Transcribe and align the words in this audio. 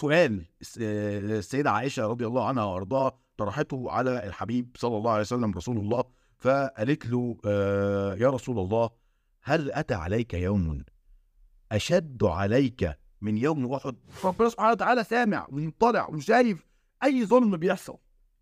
سؤال 0.00 0.44
السيدة 0.78 1.70
عائشة 1.70 2.06
رضي 2.06 2.26
الله 2.26 2.48
عنها 2.48 2.64
وأرضاها 2.64 3.20
طرحته 3.36 3.90
على 3.90 4.26
الحبيب 4.26 4.76
صلى 4.76 4.96
الله 4.96 5.10
عليه 5.10 5.20
وسلم 5.20 5.52
رسول 5.52 5.78
الله 5.78 6.04
فقالت 6.38 7.06
له 7.06 7.36
يا 8.20 8.30
رسول 8.30 8.58
الله 8.58 8.90
هل 9.42 9.72
أتى 9.72 9.94
عليك 9.94 10.34
يوم 10.34 10.84
أشد 11.72 12.24
عليك 12.24 12.98
من 13.20 13.38
يوم 13.38 13.72
أحد؟ 13.74 13.96
ربنا 14.24 14.48
سبحانه 14.48 14.70
وتعالى 14.70 15.04
سامع 15.04 15.46
ومطلع 15.50 16.08
وشايف 16.08 16.66
أي 17.04 17.26
ظلم 17.26 17.56
بيحصل 17.56 17.96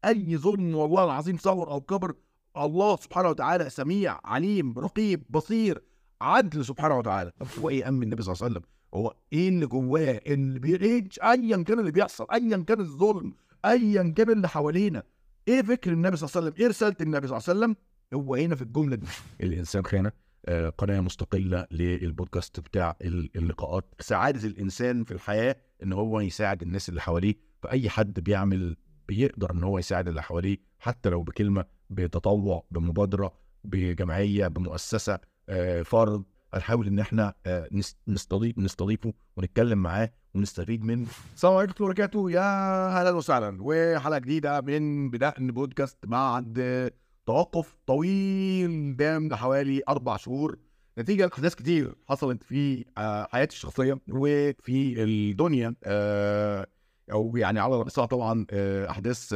أي 0.04 0.36
ظلم 0.36 0.74
والله 0.74 1.04
العظيم 1.04 1.36
صغر 1.38 1.70
أو 1.70 1.80
كبر 1.80 2.14
الله 2.56 2.96
سبحانه 2.96 3.28
وتعالى 3.28 3.70
سميع 3.70 4.20
عليم 4.24 4.78
رقيب 4.78 5.24
بصير 5.30 5.82
عدل 6.20 6.64
سبحانه 6.64 6.98
وتعالى. 6.98 7.32
هو 7.58 7.68
إيه 7.68 7.88
أمن 7.88 8.02
النبي 8.02 8.22
صلى 8.22 8.32
الله 8.32 8.44
عليه 8.44 8.54
وسلم؟ 8.54 8.77
هو 8.94 9.14
إيه 9.32 9.48
اللي 9.48 9.66
جواه؟ 9.66 10.20
اللي 10.26 10.58
بيعيش 10.58 11.20
ايا 11.22 11.62
كان 11.62 11.78
اللي 11.78 11.90
بيحصل 11.90 12.26
ايا 12.32 12.56
كان 12.56 12.80
الظلم 12.80 13.34
ايا 13.64 14.12
كان 14.16 14.30
اللي 14.30 14.48
حوالينا. 14.48 15.02
إيه 15.48 15.62
فكر 15.62 15.92
النبي 15.92 16.16
صلى 16.16 16.28
الله 16.28 16.36
عليه 16.36 16.46
وسلم؟ 16.48 16.62
إيه 16.62 16.68
رسالة 16.68 16.96
النبي 17.00 17.26
صلى 17.26 17.36
الله 17.36 17.48
عليه 17.48 17.58
وسلم؟ 17.58 17.76
هو 18.14 18.34
هنا 18.34 18.54
في 18.54 18.62
الجملة 18.62 18.96
دي. 18.96 19.06
الإنسان 19.40 19.84
خانه 19.84 20.12
آه 20.46 20.68
قناة 20.68 21.00
مستقلة 21.00 21.66
للبودكاست 21.70 22.60
بتاع 22.60 22.96
اللقاءات. 23.36 23.94
سعاده 24.00 24.48
الإنسان 24.48 25.04
في 25.04 25.10
الحياة 25.10 25.56
إن 25.82 25.92
هو 25.92 26.20
يساعد 26.20 26.62
الناس 26.62 26.88
اللي 26.88 27.00
حواليه 27.00 27.34
فأي 27.62 27.88
حد 27.90 28.20
بيعمل 28.20 28.76
بيقدر 29.08 29.52
إن 29.52 29.64
هو 29.64 29.78
يساعد 29.78 30.08
اللي 30.08 30.22
حواليه 30.22 30.58
حتى 30.78 31.08
لو 31.08 31.22
بكلمة 31.22 31.64
بتطوع 31.90 32.64
بمبادرة 32.70 33.32
بجمعية 33.64 34.46
بمؤسسة 34.48 35.18
آه 35.48 35.82
فرد. 35.82 36.24
هنحاول 36.54 36.86
إن 36.86 36.98
إحنا 36.98 37.34
آه 37.46 37.68
نستضيف 38.08 38.58
نستضيفه 38.58 39.12
ونتكلم 39.36 39.78
معاه 39.78 40.12
ونستفيد 40.34 40.84
منه. 40.84 41.06
السلام 41.34 41.54
عليكم 41.54 41.72
ورحمة 41.72 41.84
وبركاته. 41.86 42.30
يا 42.30 43.00
أهلا 43.00 43.10
وسهلا. 43.10 43.58
وحلقة 43.60 44.18
جديدة 44.18 44.60
من 44.60 45.10
بدأن 45.10 45.50
بودكاست 45.52 46.06
بعد 46.06 46.90
توقف 47.26 47.78
طويل 47.86 48.96
دام 48.96 49.28
لحوالي 49.28 49.82
أربع 49.88 50.16
شهور. 50.16 50.58
نتيجة 50.98 51.26
لأحداث 51.26 51.54
كتير 51.54 51.94
حصلت 52.08 52.42
في 52.42 52.84
آه 52.98 53.28
حياتي 53.32 53.54
الشخصية 53.56 53.98
وفي 54.08 55.02
الدنيا. 55.02 55.74
آه 55.84 56.66
أو 57.12 57.36
يعني 57.36 57.60
على 57.60 57.76
رأسها 57.76 58.06
طبعا 58.06 58.46
أحداث 58.90 59.34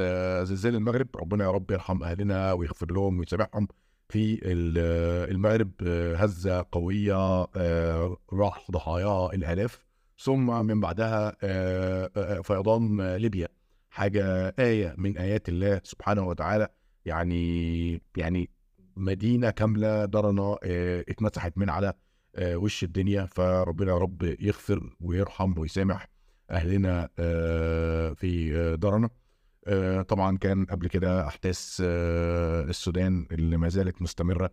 زلزال 0.48 0.75
المغرب. 0.75 1.08
ربنا 1.17 1.45
يا 1.45 1.51
رب 1.51 1.70
يرحم 1.70 2.03
أهلنا 2.03 2.53
ويغفر 2.53 2.92
لهم 2.92 3.19
ويسامحهم. 3.19 3.69
في 4.12 4.41
المغرب 5.30 5.70
هزة 6.16 6.66
قوية 6.72 7.44
راح 8.32 8.70
ضحاياها 8.70 9.32
الالاف 9.32 9.84
ثم 10.18 10.66
من 10.66 10.80
بعدها 10.80 11.36
فيضان 12.42 13.16
ليبيا. 13.16 13.48
حاجة 13.90 14.55
آية 14.58 14.94
من 14.98 15.18
آيات 15.18 15.48
الله 15.48 15.80
سبحانه 15.84 16.27
وتعالى 16.27 16.68
يعني 17.05 18.02
يعني 18.16 18.50
مدينة 18.96 19.50
كاملة 19.50 20.05
درنا 20.05 20.56
اتمسحت 21.08 21.58
من 21.58 21.70
على 21.70 21.92
وش 22.42 22.84
الدنيا. 22.84 23.27
فربنا 23.27 23.92
يا 23.92 23.98
رب 23.98 24.22
يغفر 24.22 24.96
ويرحم 25.00 25.58
ويسامح 25.58 26.08
أهلنا 26.50 27.08
في 28.14 28.77
درنا. 28.80 29.10
طبعا 30.08 30.38
كان 30.38 30.64
قبل 30.64 30.88
كده 30.88 31.27
أحداث 31.27 31.77
السودان 32.68 33.27
اللي 33.32 33.56
ما 33.56 33.68
زالت 33.68 34.02
مستمرة 34.02 34.50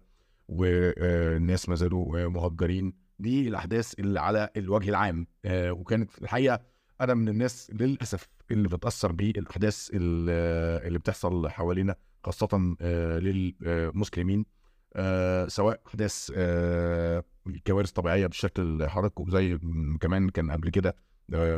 والناس 0.47 1.69
ما 1.69 1.75
زالوا 1.75 2.27
مهجرين. 2.27 2.93
دي 3.19 3.47
الأحداث 3.47 3.99
اللي 3.99 4.19
على 4.19 4.49
الوجه 4.57 4.89
العام. 4.89 5.27
وكانت 5.47 6.21
الحقيقة 6.21 6.59
أنا 7.01 7.13
من 7.13 7.29
الناس 7.29 7.71
للأسف 7.73 8.27
اللي 8.51 8.67
بتأثر 8.67 9.11
بالأحداث 9.11 9.89
اللي 9.93 10.99
بتحصل 10.99 11.49
حوالينا 11.49 11.95
خاصة 12.23 12.75
للمسلمين. 13.19 14.45
سواء 15.47 15.81
أحداث 15.87 16.31
كوارث 17.67 17.91
طبيعية 17.91 18.27
بالشكل 18.27 18.87
حضرتك 18.87 19.19
وزي 19.19 19.57
كمان 20.01 20.29
كان 20.29 20.51
قبل 20.51 20.69
كده 20.69 20.95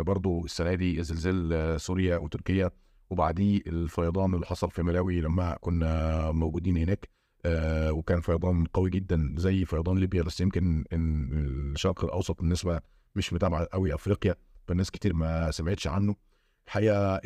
برضو 0.02 0.46
السنة 0.46 0.74
دي 0.74 1.04
زلزال 1.04 1.82
سوريا 1.82 2.18
وتركيا. 2.18 2.72
وبعديه 3.12 3.62
الفيضان 3.68 4.34
اللي 4.34 4.46
حصل 4.46 4.72
في 4.72 4.84
ملاوي 4.84 5.22
لما 5.22 5.58
كنا 5.62 6.32
موجودين 6.32 6.78
هناك 6.78 7.10
آه 7.46 7.92
وكان 7.92 8.22
فيضان 8.22 8.66
قوي 8.66 8.90
جدا 8.90 9.34
زي 9.38 9.66
فيضان 9.66 9.98
ليبيا 9.98 10.22
بس 10.24 10.42
يمكن 10.42 10.86
إن 10.94 11.30
الشرق 11.76 12.04
الأوسط 12.06 12.40
بالنسبة 12.42 12.80
مش 13.16 13.34
متابعة 13.34 13.68
قوي 13.74 13.94
أفريقيا 13.94 14.36
فالناس 14.68 14.92
كتير 14.92 15.14
ما 15.14 15.52
سمعتش 15.52 15.88
عنه. 15.88 16.16
الحقيقة 16.68 17.22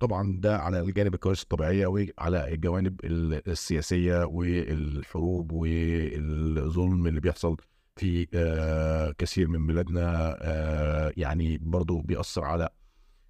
طبعا 0.00 0.36
ده 0.40 0.56
على 0.58 0.80
الجانب 0.80 1.14
الكوارث 1.14 1.42
الطبيعيه 1.42 1.86
وعلى 1.86 2.54
الجوانب 2.54 3.00
السياسية 3.48 4.24
والحروب 4.24 5.52
والظلم 5.52 7.06
اللي 7.06 7.20
بيحصل 7.20 7.56
في 7.96 8.26
آه 8.34 9.14
كثير 9.18 9.48
من 9.48 9.66
بلادنا 9.66 10.36
آه 10.40 11.12
يعني 11.16 11.58
برضو 11.58 12.00
بيأثر 12.00 12.44
على 12.44 12.68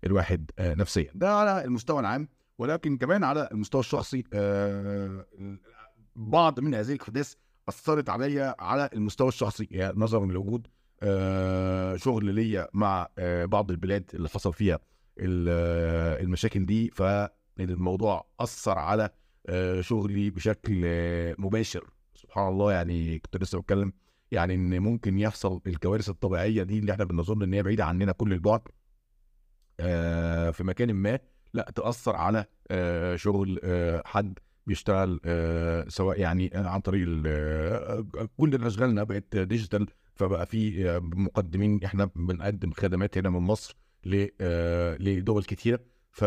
الواحد 0.06 0.50
آه 0.58 0.74
نفسيا. 0.74 1.10
ده 1.14 1.34
على 1.34 1.64
المستوى 1.64 2.00
العام 2.00 2.28
ولكن 2.58 2.96
كمان 2.96 3.24
على 3.24 3.48
المستوى 3.52 3.80
الشخصي 3.80 4.24
بعض 6.16 6.60
من 6.60 6.74
هذه 6.74 6.92
الأحداث 6.92 7.34
أثرت 7.68 8.08
عليا 8.08 8.54
على 8.58 8.90
المستوى 8.94 9.28
الشخصي 9.28 9.68
يعني 9.70 9.94
نظرا 10.00 10.26
لوجود 10.26 10.66
شغل 11.96 12.34
ليا 12.34 12.68
مع 12.72 13.08
بعض 13.44 13.70
البلاد 13.70 14.10
اللي 14.14 14.28
حصل 14.28 14.52
فيها 14.52 14.78
المشاكل 15.18 16.66
دي 16.66 16.90
فالموضوع 16.90 18.26
أثر 18.40 18.78
على 18.78 19.10
شغلي 19.80 20.30
بشكل 20.30 20.80
مباشر. 21.38 21.90
سبحان 22.14 22.48
الله 22.48 22.72
يعني 22.72 23.18
كنت 23.18 23.42
لسه 23.42 23.60
بتكلم 23.60 23.92
يعني 24.32 24.54
إن 24.54 24.78
ممكن 24.80 25.18
يحصل 25.18 25.60
الكوارث 25.66 26.08
الطبيعية 26.08 26.62
دي 26.62 26.78
اللي 26.78 26.92
إحنا 26.92 27.04
بنظن 27.04 27.42
إن 27.42 27.54
هي 27.54 27.62
بعيدة 27.62 27.84
عننا 27.84 28.12
كل 28.12 28.32
البعد 28.32 28.60
آه 28.60 28.70
في 30.52 30.56
مكان 30.60 30.92
ما 30.92 31.18
لا 31.54 31.70
تأثر 31.74 32.16
على 32.16 32.44
آه 32.70 33.16
شغل 33.16 33.60
آه 33.64 34.02
حد 34.06 34.38
بيشتغل 34.66 35.20
سواء 35.88 36.20
يعني 36.20 36.50
عن 36.54 36.80
طريق 36.80 37.08
كل 38.36 38.64
اشغالنا 38.66 39.04
بقت 39.04 39.36
ديجيتال 39.36 39.86
فبقى 40.14 40.46
في 40.46 41.00
مقدمين 41.02 41.84
إحنا 41.84 42.04
بنقدم 42.16 42.70
خدمات 42.72 43.18
هنا 43.18 43.30
من 43.30 43.40
مصر 43.40 43.76
لدول 45.00 45.44
كتيرة. 45.44 45.80
ف 46.10 46.22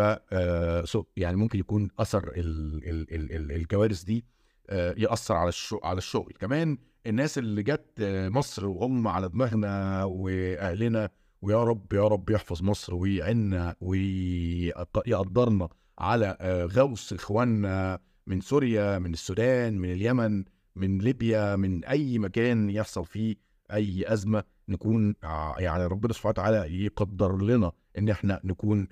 يعني 1.18 1.38
ممكن 1.38 1.60
يكون 1.60 1.90
أثر 2.00 2.28
ال 2.28 2.90
ال 2.90 3.14
ال 3.16 3.32
ال 3.36 3.52
الكوارث 3.52 4.04
دي 4.04 4.26
يأثر 4.72 5.36
على 5.36 5.52
على 5.84 5.98
الشغل. 5.98 6.34
كمان 6.40 6.78
الناس 7.08 7.38
اللي 7.38 7.64
جت 7.64 7.86
مصر 8.32 8.66
وهم 8.66 9.08
على 9.08 9.30
دماغنا 9.30 10.04
وأهلنا 10.04 11.10
ويا 11.42 11.64
رب 11.64 11.94
يا 11.94 12.08
رب 12.08 12.30
يحفظ 12.30 12.64
مصر 12.64 12.96
ويعنا 12.96 13.76
ويقدرنا 13.82 15.70
على 16.00 16.38
غوص 16.76 17.14
إخواننا 17.14 18.00
من 18.28 18.42
سوريا 18.42 19.00
من 19.00 19.14
السودان 19.14 19.78
من 19.78 19.92
اليمن 19.92 20.44
من 20.76 20.98
ليبيا 20.98 21.56
من 21.56 21.86
أي 21.86 22.20
مكان 22.20 22.70
يحصل 22.70 23.06
فيه 23.06 23.36
أي 23.74 24.14
أزمة 24.14 24.44
نكون 24.70 25.16
يعني 25.58 25.86
ربنا 25.86 26.14
سبحانه 26.14 26.30
وتعالى 26.32 26.84
يقدر 26.86 27.38
لنا 27.42 27.72
إن 27.98 28.10
إحنا 28.10 28.40
نكون 28.44 28.88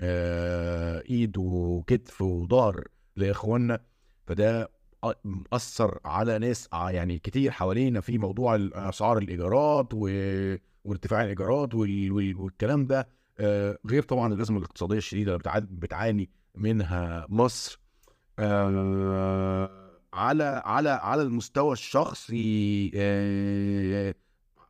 إيد 1.09 1.37
وكتف 1.37 2.21
وظهر 2.21 2.87
لإخواننا. 3.15 3.79
فده 4.27 4.69
اثر 5.53 5.99
على 6.05 6.39
ناس 6.39 6.69
يعني 6.73 7.19
كتير 7.19 7.51
حوالينا 7.51 8.01
في 8.01 8.17
موضوع 8.17 8.55
أسعار 8.73 9.17
الإيجارات 9.17 9.87
و... 9.93 10.07
وارتفاع 10.87 11.23
الإيجارات 11.23 11.75
وال... 11.75 12.11
والكلام 12.35 12.85
ده 12.85 13.07
غير 13.85 14.03
طبعا 14.03 14.33
الازمه 14.33 14.57
الاقتصادية 14.57 14.97
الشديدة 14.97 15.35
اللي 15.35 15.67
بتعاني 15.71 16.29
منها 16.55 17.25
مصر. 17.29 17.79
على 20.13 20.43
على 20.65 20.89
على 20.89 21.21
المستوى 21.21 21.73
الشخصي 21.73 22.91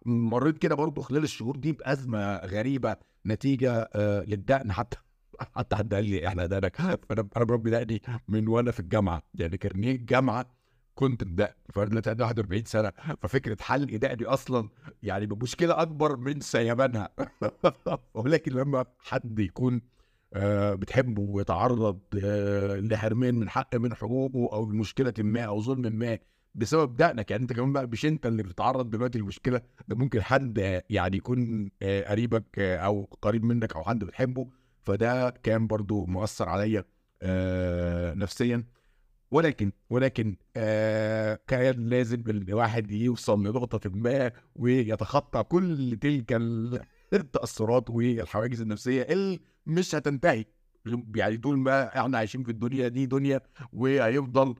مريت 0.05 0.57
كده 0.57 0.75
برضه 0.75 1.01
خلال 1.01 1.23
الشهور 1.23 1.55
دي 1.55 1.71
بأزمة 1.71 2.35
غريبة 2.37 2.95
نتيجة 3.25 3.89
للدقن. 4.27 4.71
حتى 4.71 4.97
حتى 5.55 5.75
حد 5.75 5.93
قال 5.93 6.05
لي 6.05 6.27
إحنا 6.27 6.45
دقنك. 6.45 6.75
فانا 7.09 7.27
أنا 7.37 7.45
بربي 7.45 7.69
دقني 7.69 8.01
من 8.27 8.47
وأنا 8.47 8.71
في 8.71 8.79
الجامعة. 8.79 9.23
يعني 9.35 9.57
كارنيه 9.57 9.91
الجامعة 9.91 10.56
كنت 10.97 11.23
فانا 11.73 11.85
دلوقتي 11.89 12.09
عندي 12.09 12.23
41 12.23 12.65
سنة 12.65 12.91
ففكرة 13.21 13.57
حلق 13.61 13.95
دقني 13.95 14.25
أصلا 14.25 14.69
يعني 15.03 15.25
بمشكله 15.25 15.81
أكبر 15.81 16.17
من 16.17 16.39
سيبانها 16.41 17.09
ولكن 18.13 18.51
لما 18.51 18.85
حد 18.99 19.39
يكون 19.39 19.81
آه 20.33 20.73
بتحبه 20.75 21.21
ويتعرض 21.21 21.99
آه 22.23 22.75
لحرمان 22.75 23.35
من 23.35 23.49
حق 23.49 23.75
من 23.75 23.93
حقوقه 23.95 24.55
أو 24.55 24.65
مشكله 24.65 25.13
ما 25.19 25.41
أو 25.41 25.61
ظلم 25.61 25.95
ما 25.95 26.19
بسبب 26.55 26.95
دقنك 26.95 27.31
يعني 27.31 27.43
أنت 27.43 27.53
كمان 27.53 27.73
بقى 27.73 27.87
مش 27.87 28.05
أنت 28.05 28.25
اللي 28.25 28.43
بتتعرض 28.43 28.89
دلوقتي 28.89 29.19
للمشكلة 29.19 29.61
ده 29.87 29.95
ممكن 29.95 30.21
حد 30.21 30.81
يعني 30.89 31.17
يكون 31.17 31.71
آه 31.81 32.09
قريبك 32.11 32.59
أو 32.59 33.03
قريب 33.21 33.43
منك 33.43 33.75
أو 33.75 33.83
حد 33.83 34.03
بتحبه 34.03 34.47
فده 34.85 35.29
كان 35.29 35.67
برضو 35.67 36.05
مؤثر 36.05 36.49
عليا 36.49 36.83
نفسيا. 38.15 38.76
ولكن 39.31 39.71
ولكن 39.89 40.35
آه 40.57 41.39
كان 41.47 41.89
لازم 41.89 42.23
الواحد 42.27 42.91
يوصل 42.91 43.39
لنقطة 43.43 43.89
ما 43.89 44.31
ويتخطى 44.55 45.43
كل 45.43 45.97
تلك 46.01 46.33
التأثرات 47.13 47.89
والحواجز 47.89 48.61
النفسية 48.61 49.01
اللي 49.01 49.39
مش 49.65 49.95
هتنتهي. 49.95 50.45
يعني 51.15 51.37
طول 51.37 51.57
ما 51.57 51.99
إحنا 52.01 52.17
عايشين 52.17 52.43
في 52.43 52.51
الدنيا 52.51 52.87
دي 52.87 53.05
دنيا 53.05 53.41
وهيفضل 53.73 54.55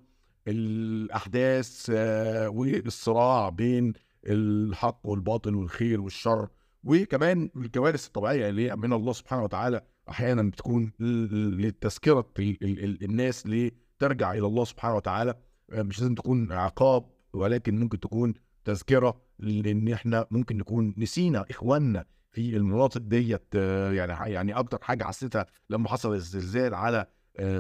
الأحداث 0.48 1.92
آه 1.96 2.50
والصراع 2.50 3.50
بين 3.50 3.94
الحق 4.28 5.00
والباطل 5.04 5.56
والخير 5.56 6.02
والشر 6.02 6.48
وكمان 6.84 7.50
الكوارث 7.56 8.08
الطبيعية 8.08 8.50
اللي 8.50 8.76
من 8.76 8.94
الله 8.94 9.14
سبحانه 9.14 9.44
وتعالى 9.44 9.82
أحيانا 10.10 10.44
بتكون 10.44 10.92
لتذكرة 11.00 12.30
الناس 13.02 13.48
لترجع 13.98 14.32
إلى 14.34 14.48
الله 14.48 14.64
سبحانه 14.66 14.96
وتعالى 14.96 15.34
مش 15.70 16.00
لازم 16.00 16.16
تكون 16.16 16.52
عقاب 16.52 17.06
ولكن 17.34 17.80
ممكن 17.80 18.00
تكون 18.00 18.34
تذكرة 18.66 19.22
لأن 19.40 19.88
إحنا 19.94 20.28
ممكن 20.32 20.58
نكون 20.58 20.94
نسينا 20.98 21.46
إخواننا 21.50 22.06
في 22.32 22.58
المناطق 22.58 23.02
ديت 23.02 23.56
يعني 23.56 24.34
يعني 24.34 24.54
أكتر 24.54 24.80
حاجة 24.82 25.04
حسيتها 25.04 25.46
لما 25.70 25.90
حصل 25.90 26.14
الزلزال 26.14 26.74
على 26.74 27.08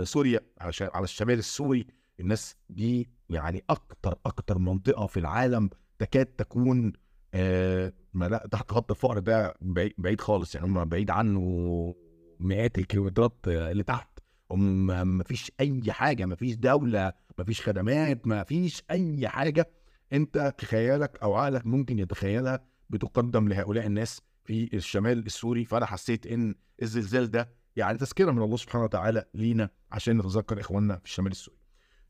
سوريا 0.03 0.39
على 0.61 1.03
الشمال 1.03 1.39
السوري. 1.39 1.87
الناس 2.19 2.55
دي 2.69 3.09
يعني 3.29 3.63
أكتر 3.69 4.15
أكتر 4.25 4.57
منطقة 4.57 5.05
في 5.07 5.19
العالم 5.19 5.69
تكاد 5.99 6.25
تكون 6.25 6.93
آه 7.33 7.93
ما 8.13 8.37
تحت 8.37 8.71
خط 8.71 8.91
الفقر 8.91 9.19
ده 9.19 9.53
بعيد 9.97 10.21
خالص 10.21 10.55
يعني 10.55 10.67
هم 10.67 10.85
بعيد 10.85 11.11
عنه 11.11 11.41
مئات 12.39 12.77
الكيلومترات 12.77 13.33
اللي 13.47 13.83
تحت. 13.83 14.16
ما 14.55 15.23
فيش 15.23 15.51
أي 15.59 15.81
حاجة 15.91 16.25
ما 16.25 16.35
فيش 16.35 16.55
دولة 16.55 17.13
ما 17.37 17.43
فيش 17.43 17.61
خدمات 17.61 18.27
ما 18.27 18.43
فيش 18.43 18.83
أي 18.91 19.27
حاجة 19.27 19.69
أنت 20.13 20.53
خيالك 20.61 21.19
أو 21.23 21.35
عقلك 21.35 21.65
ممكن 21.65 21.99
يتخيلها 21.99 22.65
بتقدم 22.89 23.47
لهؤلاء 23.47 23.85
الناس 23.85 24.21
في 24.45 24.69
الشمال 24.73 25.25
السوري. 25.25 25.65
فأنا 25.65 25.85
حسيت 25.85 26.27
إن 26.27 26.55
الزلزال 26.81 27.31
ده 27.31 27.49
يعني 27.75 27.97
تذكرة 27.97 28.31
من 28.31 28.41
الله 28.41 28.57
سبحانه 28.57 28.83
وتعالى 28.83 29.25
لينا 29.33 29.69
عشان 29.91 30.17
نتذكر 30.17 30.59
إخواننا 30.59 30.97
في 30.97 31.05
الشمال 31.05 31.31
السوري. 31.31 31.57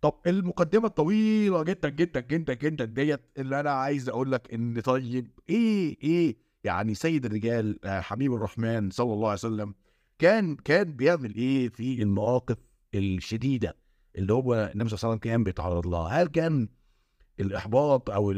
طب 0.01 0.13
المقدمة 0.28 0.86
الطويلة 0.86 1.63
جدا 1.63 1.90
جدا 1.90 2.19
جدا 2.19 2.54
جدا 2.54 2.86
ديت 2.86 3.22
اللي 3.38 3.60
أنا 3.60 3.72
عايز 3.72 4.10
أقول 4.10 4.31
لك 4.31 4.54
إن 4.54 4.80
طيب 4.80 5.31
إيه 5.50 5.98
إيه 6.04 6.38
يعني 6.63 6.94
سيد 6.94 7.25
الرجال 7.25 7.80
حبيب 7.86 8.33
الرحمن 8.33 8.90
صلى 8.90 9.13
الله 9.13 9.28
عليه 9.28 9.40
وسلم 9.40 9.74
كان 10.19 10.56
كان 10.56 10.84
بيعمل 10.94 11.36
إيه 11.36 11.69
في 11.69 12.02
المواقف 12.04 12.58
الشديدة 12.96 13.78
اللي 14.16 14.34
هو 14.34 14.54
النبي 14.54 14.90
صلى 14.90 14.98
الله 14.98 15.10
عليه 15.10 15.10
وسلم 15.10 15.18
كان 15.18 15.44
بيتعرض 15.44 15.88
لها؟ 15.88 16.22
هل 16.22 16.28
كان 16.28 16.68
الإحباط 17.40 18.10
أو 18.10 18.31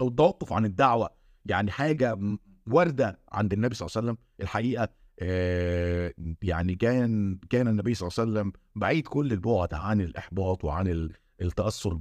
أو 0.00 0.08
التوقف 0.08 0.52
عن 0.52 0.64
الدعوة 0.64 1.10
يعني 1.46 1.70
حاجة 1.70 2.18
واردة 2.66 3.20
عند 3.32 3.52
النبي 3.52 3.74
صلى 3.74 3.86
الله 3.86 3.96
عليه 3.98 4.06
وسلم؟ 4.08 4.18
الحقيقة 4.40 4.88
آه 5.20 6.14
يعني 6.42 6.74
كان 6.74 7.38
كان 7.50 7.68
النبي 7.68 7.94
صلى 7.94 8.08
الله 8.08 8.20
عليه 8.20 8.30
وسلم 8.32 8.52
بعيد 8.76 9.06
كل 9.08 9.32
البعد 9.32 9.74
عن 9.74 10.00
الإحباط 10.00 10.64
وعن 10.64 11.10
التأثر 11.42 11.98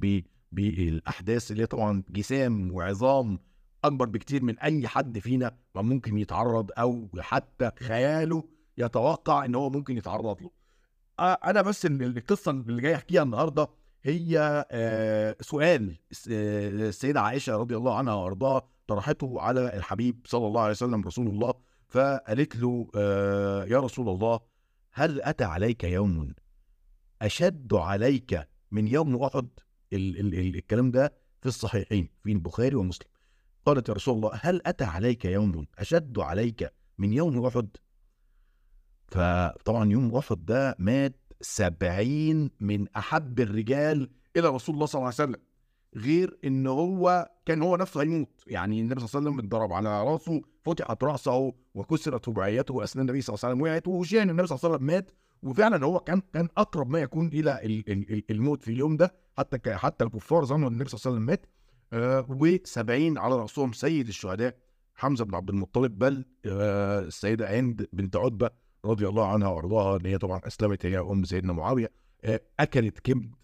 بالأحداث 0.52 1.52
اللي 1.52 1.66
طبعا 1.66 2.04
جسام 2.10 2.72
وعظام 2.72 3.40
أكبر 3.84 4.06
بكتير 4.06 4.44
من 4.44 4.60
أي 4.60 4.88
حد 4.88 5.20
فينا 5.20 5.58
ما 5.76 5.82
ممكن 5.82 6.18
يتعرض 6.18 6.72
أو 6.78 7.08
حتى 7.20 7.72
خياله 7.80 8.44
يتوقع 8.78 9.46
إن 9.46 9.56
هو 9.56 9.70
ممكن 9.70 9.98
يتعرض 9.98 10.42
له. 10.42 10.52
آه 11.20 11.34
أنا 11.46 11.62
بس 11.62 11.86
القصة 11.86 12.52
اللي 12.52 12.82
جاي 12.82 12.96
أحكيها 12.96 13.24
النهارده 13.24 13.68
هي 14.04 14.66
آه 14.72 15.36
سؤال 15.42 15.98
السيدة 16.28 17.22
عائشة 17.22 17.56
رضي 17.58 17.78
الله 17.78 17.98
عنها 17.98 18.14
وأرضاها 18.14 18.68
طرحته 18.88 19.42
على 19.42 19.78
الحبيب 19.78 20.20
صلى 20.26 20.48
الله 20.48 20.62
عليه 20.62 20.72
وسلم 20.72 21.02
رسول 21.04 21.28
الله 21.28 21.54
فقالت 21.88 22.56
له 22.56 22.88
آه 22.96 23.66
يا 23.66 23.80
رسول 23.80 24.10
الله 24.10 24.40
هل 24.94 25.22
أتى 25.22 25.44
عليك 25.44 25.84
يوم 25.84 26.34
أشد 27.22 27.74
عليك 27.74 28.48
من 28.72 28.88
يوم 28.88 29.24
أحد؟ 29.24 29.48
ال- 29.94 30.20
ال- 30.20 30.34
ال- 30.40 30.56
الكلام 30.56 30.92
ده 30.92 31.14
في 31.42 31.48
الصحيحين 31.48 32.10
في 32.24 32.32
البخاري 32.32 32.76
ومسلم. 32.76 33.08
قالت 33.66 33.90
يا 33.90 33.94
رسول 33.94 34.16
الله 34.16 34.32
هل 34.34 34.62
أتى 34.66 34.84
عليك 34.84 35.26
يوم 35.26 35.66
أشد 35.80 36.20
عليك 36.20 36.74
من 36.98 37.14
يوم 37.14 37.46
أحد؟ 37.46 37.70
فطبعا 39.08 39.92
يوم 39.92 40.16
أحد 40.16 40.46
ده 40.46 40.76
مات 40.80 41.16
سبعين 41.42 42.50
من 42.60 42.88
أحب 42.98 43.40
الرجال 43.40 44.10
إلى 44.38 44.48
رسول 44.48 44.76
الله 44.76 44.86
صلى 44.86 45.00
الله 45.00 45.14
عليه 45.20 45.32
وسلم 45.32 45.36
غير 45.96 46.38
إن 46.46 46.68
هو 46.68 47.30
كان 47.46 47.62
هو 47.62 47.76
نفسه 47.76 48.02
هيموت. 48.02 48.44
يعني 48.48 48.82
النبي 48.82 49.00
صلى 49.00 49.08
الله 49.08 49.30
عليه 49.30 49.30
وسلم 49.30 49.40
اتضرب 49.46 49.74
على 49.74 50.04
راسه 50.04 50.42
فتحت 50.64 51.04
راسه 51.04 51.54
وكسرت 51.74 52.30
رباعيته 52.30 52.84
اثناء 52.84 53.06
النبي 53.06 53.22
صلى 53.22 53.34
الله 53.36 53.46
عليه 53.46 53.56
وسلم 53.56 53.64
وقعت 53.64 53.88
وشيء 53.88 54.22
النبي 54.22 54.48
صلى 54.48 54.56
الله 54.56 54.66
عليه 54.66 54.76
وسلم 54.76 54.88
مات. 54.88 55.12
وفعلا 55.44 55.86
هو 55.86 56.00
كان 56.00 56.22
كان 56.34 56.48
أقرب 56.58 56.90
ما 56.90 57.00
يكون 57.00 57.28
إلى 57.28 57.60
الموت 58.30 58.64
في 58.64 58.72
اليوم 58.72 58.98
ده. 58.98 59.16
حتى 59.38 59.76
حتى 59.76 60.04
الكفار 60.06 60.46
ظنوا 60.46 60.68
إن 60.68 60.74
النبي 60.74 60.90
صلى 60.90 60.98
الله 60.98 61.06
عليه 61.06 61.16
وسلم 61.16 61.26
مات. 61.26 61.46
و70 61.94 63.18
على 63.18 63.36
رأسهم 63.36 63.74
سيد 63.74 64.08
الشهداء 64.08 64.58
حمزة 64.96 65.26
بن 65.26 65.36
عبد 65.36 65.50
المطلب 65.50 66.00
بل 66.00 66.26
آه 66.46 67.00
السيدة 67.00 67.60
هند 67.60 67.88
بنت 67.94 68.16
عتبة 68.16 68.50
رضي 68.86 69.08
الله 69.08 69.28
عنها 69.28 69.48
وأرضاها 69.48 69.98
إن 69.98 70.06
هي 70.06 70.18
طبعا 70.18 70.42
أسلمت 70.48 70.86
هي 70.86 71.00
أم 71.00 71.24
سيدنا 71.24 71.54
معاوية 71.54 71.92
آه 72.24 72.42
أكلت 72.60 73.00
كبد 73.00 73.36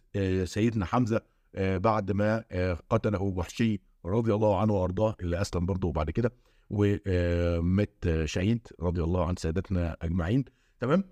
سيدنا 0.46 0.86
حمزة 0.86 1.22
بعد 1.58 2.12
ما 2.12 2.44
قتله 2.90 3.22
وحشي 3.22 3.82
رضي 4.06 4.34
الله 4.34 4.60
عنه 4.60 4.74
وأرضاه 4.74 5.16
اللي 5.22 5.42
أسلم 5.42 5.66
برضه 5.66 5.92
بعد 5.92 6.10
كده 6.10 6.34
ومات 6.70 8.06
شهيد 8.26 8.68
رضي 8.82 9.04
الله 9.04 9.28
عن 9.28 9.36
سادتنا 9.36 9.98
أجمعين. 10.02 10.46
تمام؟ 10.80 11.04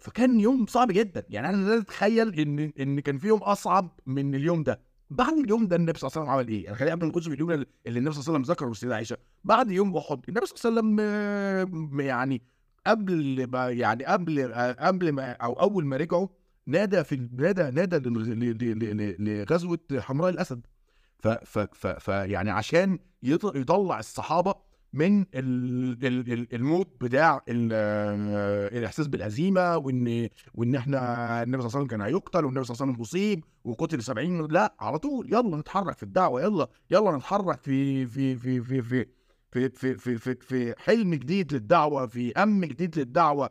فكان 0.00 0.40
يوم 0.40 0.66
صعب 0.66 0.88
جدا. 0.92 1.26
يعني 1.30 1.48
أنا 1.48 1.68
لا 1.68 1.78
أتخيل 1.78 2.40
إن 2.40 2.72
إن 2.80 3.00
كان 3.00 3.18
في 3.18 3.26
يوم 3.26 3.38
أصعب 3.38 4.00
من 4.06 4.34
اليوم 4.34 4.62
ده. 4.62 4.80
بعد 5.10 5.32
اليوم 5.32 5.66
ده 5.66 5.76
النبي 5.76 5.98
صلى 5.98 6.08
الله 6.08 6.20
عليه 6.20 6.30
وسلم 6.30 6.38
عمل 6.38 6.48
إيه؟ 6.48 6.64
يعني 6.64 6.76
خلينا 6.76 6.94
قبل 6.94 7.06
ما 7.06 7.12
نخش 7.12 7.28
في 7.28 7.34
اليوم 7.34 7.50
اللي 7.50 7.66
النبي 7.86 8.14
صلى 8.14 8.20
الله 8.22 8.34
عليه 8.34 8.40
وسلم 8.40 8.42
ذكره 8.42 8.70
السيده 8.70 8.94
عائشة 8.94 9.16
بعد 9.44 9.70
يوم 9.70 9.96
أحد 9.96 10.20
النبي 10.28 10.46
صلى 10.46 10.70
الله 10.70 10.82
عليه 10.82 11.02
وسلم 11.62 12.00
يعني 12.00 12.42
قبل 12.86 13.46
ما 13.52 13.70
يعني 13.70 14.04
قبل 14.04 14.52
قبل 14.78 15.12
ما 15.12 15.32
أو 15.32 15.52
أول 15.52 15.86
ما 15.86 15.96
رجعوا 15.96 16.28
نادى 16.66 17.04
في 17.04 17.28
نادى 17.38 17.62
نادى 17.62 18.10
لغزوة 19.18 19.78
حمراء 19.92 20.30
الأسد 20.30 20.66
ف 21.18 21.28
ف 21.28 21.86
ف 21.86 22.08
يعني 22.08 22.50
عشان 22.50 22.98
يطلع 23.22 23.98
الصحابة 23.98 24.54
من 24.92 25.24
الموت 26.52 26.88
بتاع 27.00 27.40
الإحساس 27.48 29.06
بالهزيمة 29.06 29.76
وإن 29.76 30.28
وإن 30.54 30.74
إحنا 30.74 30.98
النبي 31.42 31.62
صلى 31.62 31.68
الله 31.68 31.76
عليه 31.76 31.86
وسلم 31.86 31.86
كان 31.86 32.00
هيقتل 32.00 32.44
والنبي 32.44 32.64
صلى 32.64 32.74
الله 32.74 32.82
عليه 32.82 32.92
وسلم 32.92 33.00
مصيب 33.02 33.44
وقتل 33.64 34.02
70 34.02 34.46
لا 34.52 34.74
على 34.80 34.98
طول 34.98 35.32
يلا 35.32 35.56
نتحرك 35.56 35.96
في 35.96 36.02
الدعوة 36.02 36.42
يلا 36.42 36.68
يلا 36.90 37.16
نتحرك 37.16 37.60
في 37.60 38.06
في 38.06 38.36
في 38.36 38.60
في 38.60 38.82
في 38.82 39.06
في 39.52 39.68
في 39.68 39.94
في, 39.98 40.18
في, 40.18 40.34
في 40.40 40.74
حلم 40.78 41.14
جديد 41.14 41.52
للدعوة 41.52 42.06
في 42.06 42.32
أمن 42.32 42.68
جديد 42.68 42.98
للدعوة. 42.98 43.50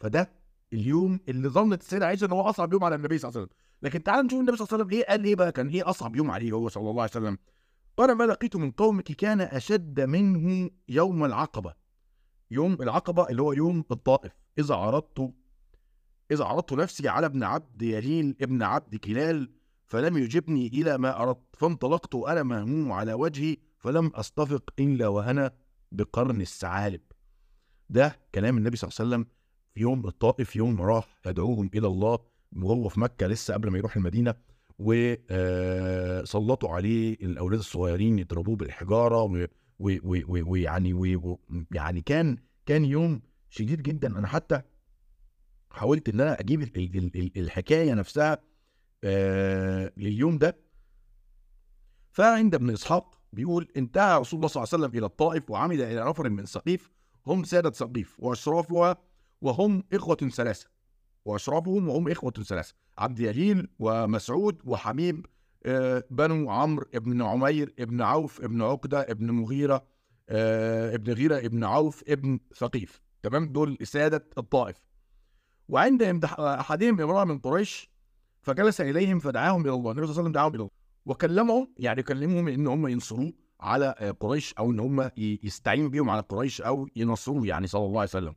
فده 0.00 0.32
اليوم 0.72 1.20
اللي 1.28 1.48
ظنت 1.48 1.80
السيدة 1.82 2.06
عائشة 2.06 2.24
إن 2.24 2.32
هو 2.32 2.40
أصعب 2.40 2.72
يوم 2.72 2.84
على 2.84 2.94
النبي 2.94 3.18
صلى 3.18 3.28
الله 3.28 3.38
عليه 3.40 3.46
وسلم. 3.46 3.58
لكن 3.82 4.02
تعال 4.02 4.26
نشوف 4.26 4.40
النبي 4.40 4.56
صلى 4.56 4.66
الله 4.66 4.74
عليه 4.74 4.84
وسلم 4.84 4.98
إيه 4.98 5.06
قال 5.06 5.24
إيه 5.24 5.34
بقى 5.36 5.52
كان 5.52 5.68
إيه 5.68 5.90
أصعب 5.90 6.16
يوم 6.16 6.30
عليه 6.30 6.52
هو 6.52 6.68
صلى 6.68 6.90
الله 6.90 7.02
عليه 7.02 7.10
وسلم. 7.10 7.38
قال 7.96 8.12
ما 8.12 8.24
لقيت 8.24 8.56
من 8.56 8.70
قومك 8.70 9.04
كان 9.04 9.40
أشد 9.40 10.00
منه 10.00 10.70
يوم 10.88 11.24
العقبة. 11.24 11.74
يوم 12.50 12.72
العقبة 12.72 13.28
اللي 13.28 13.42
هو 13.42 13.52
يوم 13.52 13.84
الطائف. 13.90 14.32
إذا 14.58 14.74
عرضت 14.74 15.32
إذا 16.30 16.44
عرضت 16.44 16.72
نفسي 16.72 17.08
على 17.08 17.26
ابن 17.26 17.42
عبد 17.42 17.82
يليل 17.82 18.36
ابن 18.40 18.62
عبد 18.62 18.96
كلال 18.96 19.50
فلم 19.86 20.18
يجبني 20.18 20.66
إلى 20.66 20.98
ما 20.98 21.22
أردت 21.22 21.56
فانطلقت 21.56 22.14
وأنا 22.14 22.42
مهموم 22.42 22.92
على 22.92 23.12
وجهي 23.12 23.56
فلم 23.78 24.10
أستفق 24.14 24.70
إلا 24.78 25.08
وأنا 25.08 25.52
بقرن 25.92 26.40
الثعالب. 26.40 27.00
ده 27.90 28.20
كلام 28.34 28.56
النبي 28.58 28.76
صلى 28.76 28.88
الله 28.88 28.98
عليه 29.00 29.08
وسلم 29.08 29.26
في 29.74 29.80
يوم 29.80 30.06
الطائف 30.06 30.56
يوم 30.56 30.82
راح 30.82 31.20
يدعوهم 31.26 31.70
إلى 31.74 31.86
الله 31.86 32.18
وهو 32.56 32.88
في 32.88 33.00
مكة 33.00 33.26
لسه 33.26 33.54
قبل 33.54 33.70
ما 33.70 33.78
يروح 33.78 33.96
المدينة. 33.96 34.34
وسلطوا 34.84 36.68
عليه 36.70 37.14
الأولاد 37.14 37.58
الصغيرين 37.58 38.18
يضربوه 38.18 38.56
بالحجارة 38.56 39.48
ويعني 39.78 41.20
يعني 41.72 42.00
كان 42.00 42.36
كان 42.66 42.84
يوم 42.84 43.22
شديد 43.50 43.82
جدا. 43.82 44.18
أنا 44.18 44.26
حتى 44.26 44.62
حاولت 45.70 46.08
إن 46.08 46.20
أنا 46.20 46.40
أجيب 46.40 46.62
الحكاية 47.36 47.94
نفسها 47.94 48.38
لليوم 49.96 50.38
ده. 50.38 50.56
فعند 52.10 52.54
ابن 52.54 52.70
إسحاق 52.70 53.20
بيقول 53.32 53.68
انتهى 53.76 54.18
رسول 54.18 54.38
الله 54.38 54.48
صلى 54.48 54.62
الله 54.62 54.74
عليه 54.74 54.84
وسلم 54.84 54.98
إلى 54.98 55.06
الطائف 55.06 55.50
وعمد 55.50 55.80
إلى 55.80 56.04
نفر 56.04 56.28
من 56.28 56.46
سقيف 56.46 56.90
هم 57.26 57.44
سادة 57.44 57.70
ثقيف 57.70 58.16
وأشرافها 58.18 58.96
وهم 59.40 59.84
إخوة 59.92 60.16
ثلاثة 60.16 60.66
وأشرافهم 61.24 61.88
وهم 61.88 62.08
إخوة 62.08 62.32
ثلاثة 62.32 62.74
عبد 62.98 63.20
يليل 63.20 63.68
ومسعود 63.78 64.60
وحبيب 64.64 65.26
آه، 65.66 66.04
بنو 66.10 66.50
عمرو 66.50 66.86
ابن 66.94 67.22
عمير 67.22 67.74
ابن 67.78 68.02
عوف 68.02 68.40
ابن 68.40 68.62
عقدة 68.62 69.00
ابن 69.00 69.30
مغيرة 69.30 69.84
آه، 70.28 70.94
ابن 70.94 71.12
غيرة 71.12 71.38
ابن 71.38 71.64
عوف 71.64 72.04
ابن 72.08 72.40
ثقيف. 72.56 73.02
تمام؟ 73.22 73.52
دول 73.52 73.78
سادة 73.82 74.28
الطائف. 74.38 74.76
وعند 75.68 76.24
أحدهم 76.38 77.00
امرأة 77.00 77.24
من 77.24 77.38
قريش 77.38 77.90
فجلس 78.42 78.80
إليهم 78.80 79.18
فدعاهم 79.18 79.60
إلى 79.60 79.74
الله. 79.74 79.90
النبي 79.90 80.06
صلى 80.06 80.12
الله 80.12 80.20
عليه 80.20 80.22
وسلم 80.22 80.32
دعاهم 80.32 80.54
إلى 80.54 80.60
الله. 80.60 80.70
وكلمهم 81.06 81.74
يعني 81.78 82.02
كلمهم 82.02 82.48
إن 82.48 82.66
هم 82.66 82.86
ينصروه 82.86 83.32
على 83.60 83.94
آه، 83.98 84.10
قريش 84.10 84.54
أو 84.54 84.70
إن 84.70 84.80
هم 84.80 85.10
يستعينوا 85.16 85.88
بيهم 85.88 86.10
على 86.10 86.20
قريش 86.20 86.60
أو 86.62 86.88
ينصروه 86.96 87.46
يعني 87.46 87.66
صلى 87.66 87.86
الله 87.86 88.00
عليه 88.00 88.10
وسلم. 88.10 88.34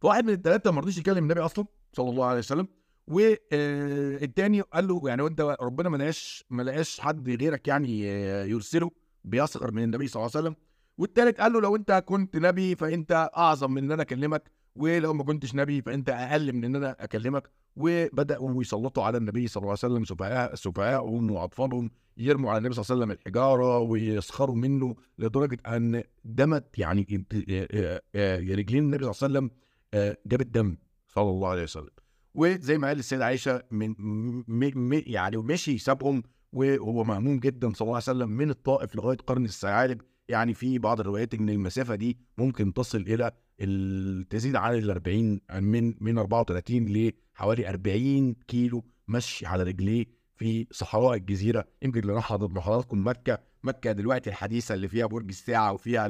فواحد 0.00 0.24
من 0.24 0.32
الثلاثة 0.32 0.70
ما 0.70 0.80
رضيش 0.80 0.98
يكلم 0.98 1.18
النبي 1.24 1.40
أصلا. 1.40 1.66
صلى 1.92 2.10
الله 2.10 2.26
عليه 2.26 2.38
وسلم. 2.38 2.68
والتاني 3.08 4.60
قال 4.60 4.88
له 4.88 5.00
يعني 5.04 5.22
وأنت 5.22 5.56
ربنا 5.60 5.88
ما 5.88 5.96
لقاش 5.96 6.44
ما 6.50 6.62
لقاش 6.62 7.00
حد 7.00 7.28
غيرك 7.30 7.68
يعني 7.68 8.10
آه، 8.10 8.44
يرسله 8.44 8.90
بيصغر 9.24 9.70
من 9.70 9.82
النبي 9.82 10.06
صلى 10.08 10.20
الله 10.20 10.30
عليه 10.36 10.46
وسلم. 10.46 10.56
والتالت 10.98 11.40
قال 11.40 11.52
له 11.52 11.60
لو 11.60 11.76
أنت 11.76 12.04
كنت 12.06 12.36
نبي 12.36 12.76
فأنت 12.76 13.30
أعظم 13.36 13.70
من 13.70 13.84
إن 13.84 13.92
أنا 13.92 14.02
أكلمك 14.02 14.50
ولو 14.76 15.14
ما 15.14 15.24
كنتش 15.24 15.54
نبي 15.54 15.82
فأنت 15.82 16.08
أقل 16.08 16.52
من 16.52 16.64
إن 16.64 16.76
أنا 16.76 16.96
أكلمك. 17.00 17.50
وبدأوا 17.76 18.62
يسلطوا 18.62 19.02
على 19.02 19.18
النبي 19.18 19.48
صلى 19.48 19.60
الله 19.60 19.76
عليه 19.82 19.94
وسلم 19.94 20.04
سفهاء 20.04 20.54
سفهاءهم 20.54 21.30
وأطفالهم 21.30 21.90
يرموا 22.16 22.50
على 22.50 22.58
النبي 22.58 22.74
صلى 22.74 22.82
الله 22.82 22.94
عليه 22.94 23.04
وسلم 23.04 23.10
الحجارة 23.10 23.78
ويسخروا 23.78 24.56
منه 24.56 24.94
لدرجة 25.18 25.58
أن 25.66 26.02
دمت 26.24 26.78
يعني 26.78 27.24
آه، 27.50 28.02
آه، 28.14 28.38
رجلين 28.38 28.84
النبي 28.84 29.12
صلى 29.12 29.26
الله 29.28 29.38
عليه 29.38 29.48
وسلم 29.48 29.50
آه، 29.94 30.16
جابت 30.26 30.46
دم. 30.46 30.76
صلى 31.14 31.30
الله 31.30 31.48
عليه 31.48 31.62
وسلم. 31.62 31.90
وزي 32.34 32.78
ما 32.78 32.88
قال 32.88 32.98
السيدة 32.98 33.24
عائشة 33.24 33.62
من 33.70 33.90
م 33.98 34.42
م 34.76 35.02
يعني 35.06 35.36
مشي 35.36 35.78
سابهم 35.78 36.22
وهو 36.52 37.04
مهموم 37.04 37.38
جدا 37.40 37.70
صلى 37.72 37.80
الله 37.86 37.94
عليه 37.94 38.02
وسلم 38.18 38.28
من 38.30 38.50
الطائف 38.50 38.96
لغاية 38.96 39.16
قرن 39.16 39.44
الثعالب 39.44 40.00
يعني 40.28 40.54
في 40.54 40.78
بعض 40.78 41.00
الروايات 41.00 41.34
إن 41.34 41.48
المسافة 41.48 41.94
دي 41.94 42.18
ممكن 42.38 42.72
تصل 42.74 42.98
إلى 42.98 43.30
ال- 43.60 44.28
تزيد 44.28 44.56
عن 44.56 44.74
ال 44.74 44.90
40 44.90 45.40
من 45.60 45.94
من 46.00 46.18
34 46.18 47.12
لحوالي 47.34 47.68
40 47.68 48.34
كيلو 48.34 48.84
مشي 49.08 49.46
على 49.46 49.62
رجليه 49.62 50.06
في 50.36 50.66
صحراء 50.70 51.14
الجزيرة. 51.14 51.64
يمكن 51.82 52.00
اللي 52.00 52.12
راح 52.12 52.32
مع 52.32 52.60
حضراتكم 52.60 53.06
مكة. 53.08 53.38
مكة 53.64 53.92
دلوقتي 53.92 54.30
الحديثة 54.30 54.74
اللي 54.74 54.88
فيها 54.88 55.06
برج 55.06 55.28
الساعة 55.28 55.72
وفيها 55.72 56.08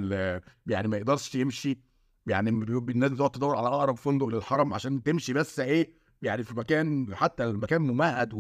يعني 0.67 0.89
ما 0.89 0.97
يقدرش 0.97 1.35
يمشي. 1.35 1.79
يعني 2.31 2.51
الناس 2.51 3.11
بتقعد 3.11 3.31
تدور 3.31 3.57
على 3.57 3.69
أقرب 3.69 3.97
فندق 3.97 4.27
للحرم 4.27 4.75
عشان 4.75 5.03
تمشي 5.03 5.33
بس 5.33 5.61
إيه 5.61 5.91
يعني 6.23 6.43
في 6.43 6.55
مكان 6.57 7.15
حتى 7.15 7.45
المكان 7.45 7.83
ممهد 7.83 8.31
و... 8.35 8.39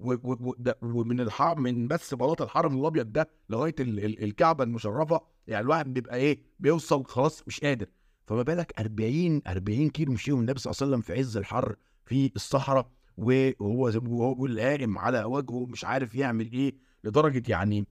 و... 0.00 0.12
و... 0.14 0.54
ومن 0.82 1.20
الحرم 1.20 1.62
من 1.62 1.88
بس 1.88 2.14
بلاط 2.14 2.42
الحرم 2.42 2.80
الأبيض 2.80 3.12
ده 3.12 3.28
لغاية 3.48 3.74
ال... 3.80 4.04
ال... 4.04 4.24
الكعبة 4.24 4.64
المشرفة 4.64 5.20
يعني 5.46 5.64
الواحد 5.64 5.94
بيبقى 5.94 6.16
إيه 6.16 6.42
بيوصل 6.60 7.04
خلاص 7.04 7.42
مش 7.46 7.60
قادر. 7.60 7.86
فما 8.26 8.42
بالك 8.42 8.72
40 8.80 9.42
40 9.46 9.88
كيلو 9.90 10.12
مشيهم 10.12 10.40
النبي 10.40 10.58
صلى 10.60 10.70
الله 10.70 10.82
عليه 10.82 10.90
وسلم 10.92 11.00
في 11.00 11.20
عز 11.20 11.36
الحر 11.36 11.76
في 12.04 12.32
الصحراء 12.36 12.90
وهو 13.16 13.90
زي 13.90 14.00
ما 14.00 14.08
هو 14.10 14.34
بيقول 14.34 14.60
قائم 14.60 14.98
على 14.98 15.24
وجهه 15.24 15.66
مش 15.66 15.84
عارف 15.84 16.14
يعمل 16.14 16.52
إيه 16.52 16.74
لدرجة 17.04 17.42
يعني 17.48 17.86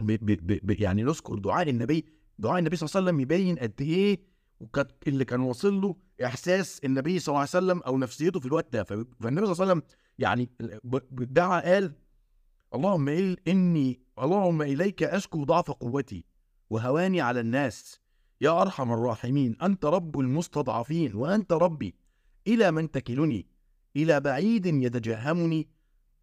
ب... 0.00 0.12
ب... 0.12 0.66
ب... 0.66 0.80
يعني 0.80 1.02
نذكر 1.02 1.38
دعاء 1.38 1.70
النبي 1.70 2.04
دعاء 2.38 2.58
النبي 2.58 2.76
صلى 2.76 2.86
الله 2.88 2.96
عليه 2.96 3.06
وسلم 3.06 3.20
يبين 3.20 3.58
قد 3.58 3.80
إيه 3.80 4.31
وكانت 4.62 4.90
اللي 5.06 5.24
كان 5.24 5.40
واصل 5.40 5.80
له 5.80 5.96
إحساس 6.24 6.80
النبي 6.84 7.18
صلى 7.18 7.28
الله 7.32 7.40
عليه 7.40 7.48
وسلم 7.50 7.82
أو 7.82 7.98
نفسيته 7.98 8.40
في 8.40 8.46
الوقت 8.46 8.72
ده. 8.72 8.84
فالنبي 8.84 9.06
صلى 9.20 9.52
الله 9.52 9.62
عليه 9.62 9.72
وسلم 9.72 9.82
يعني 10.18 10.50
دعا 11.10 11.60
قال 11.60 11.92
اللهم 12.74 13.08
إل 13.08 13.36
إني 13.48 14.00
اللهم 14.18 14.62
إليك 14.62 15.02
أشكو 15.02 15.44
ضعف 15.44 15.70
قوتي 15.70 16.24
وهواني 16.70 17.20
على 17.20 17.40
الناس. 17.40 18.00
يا 18.40 18.62
أرحم 18.62 18.92
الراحمين 18.92 19.56
أنت 19.62 19.84
رب 19.84 20.20
المستضعفين 20.20 21.14
وأنت 21.14 21.52
ربي. 21.52 21.94
إلى 22.46 22.70
من 22.70 22.90
تكلني؟ 22.90 23.46
إلى 23.96 24.20
بعيد 24.20 24.66
يتجهمني؟ 24.66 25.68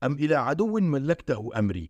أم 0.03 0.13
إلى 0.13 0.35
عدو 0.35 0.79
ملكته 0.79 1.49
أمري؟ 1.55 1.89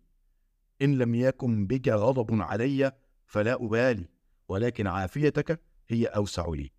إن 0.82 0.98
لم 0.98 1.14
يكن 1.14 1.66
بك 1.66 1.88
غضب 1.88 2.42
علي 2.42 2.92
فلا 3.26 3.54
أبالي 3.54 4.08
ولكن 4.48 4.86
عافيتك 4.86 5.60
هي 5.92 6.06
أوسع 6.06 6.48
لي. 6.48 6.70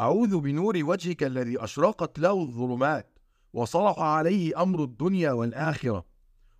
أعوذ 0.00 0.40
بنور 0.40 0.84
وجهك 0.84 1.22
الذي 1.22 1.64
أشرقت 1.64 2.18
له 2.18 2.42
الظلمات 2.42 3.18
وصلح 3.52 3.98
عليه 3.98 4.62
أمر 4.62 4.84
الدنيا 4.84 5.32
والآخرة. 5.32 6.04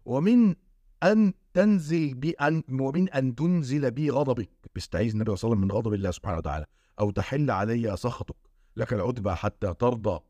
ومن 0.04 0.54
أن 1.02 1.32
تنزل 1.54 2.14
بي 2.14 2.30
أن 2.30 2.62
ومن 2.70 3.08
أن 3.08 3.34
تنزل 3.34 3.90
بي 3.90 4.10
غضبك. 4.10 4.50
بيستعيذ 4.74 5.12
النبي 5.12 5.36
صلى 5.36 5.48
الله 5.48 5.56
عليه 5.56 5.66
وسلم 5.66 5.68
من 5.68 5.72
غضب 5.72 5.94
الله 5.94 6.10
سبحانه 6.10 6.38
وتعالى. 6.38 6.66
أو 7.00 7.10
تحل 7.10 7.50
علي 7.50 7.96
سخطك. 7.96 8.36
لك 8.76 8.92
العتبى 8.92 9.30
حتى 9.30 9.74
ترضى. 9.74 10.20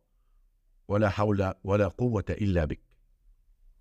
ولا 0.88 1.08
حول 1.08 1.52
ولا 1.64 1.88
قوة 1.88 2.24
إلا 2.30 2.64
بك. 2.64 2.80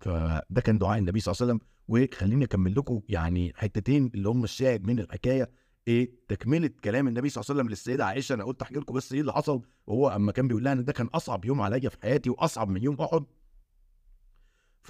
فده 0.00 0.60
كان 0.60 0.78
دعاء 0.78 0.98
النبي 0.98 1.20
صلى 1.20 1.32
الله 1.32 1.42
عليه 1.42 1.52
وسلم. 1.52 1.68
وخليني 1.88 2.44
أكمل 2.44 2.74
لكم 2.74 3.00
يعني 3.08 3.52
حتتين 3.56 4.10
اللي 4.14 4.28
هم 4.28 4.44
الشاهد 4.44 4.86
من 4.86 4.98
الحكاية. 4.98 5.50
إيه 5.88 6.10
تكملة 6.28 6.70
كلام 6.84 7.08
النبي 7.08 7.28
صلى 7.28 7.42
الله 7.42 7.50
عليه 7.50 7.60
وسلم 7.60 7.70
للسيدة 7.70 8.06
عائشة 8.06 8.34
أنا 8.34 8.44
قلت 8.44 8.62
أحكي 8.62 8.74
لكم 8.74 8.94
بس 8.94 9.12
إيه 9.12 9.20
اللي 9.20 9.32
حصل. 9.32 9.62
وهو 9.86 10.08
أما 10.08 10.32
كان 10.32 10.48
بيقول 10.48 10.64
لها 10.64 10.72
إن 10.72 10.84
ده 10.84 10.92
كان 10.92 11.06
أصعب 11.06 11.44
يوم 11.44 11.60
عليا 11.60 11.88
في 11.88 11.96
حياتي 12.02 12.30
وأصعب 12.30 12.68
من 12.68 12.82
يوم 12.82 12.96
أحد. 13.00 13.24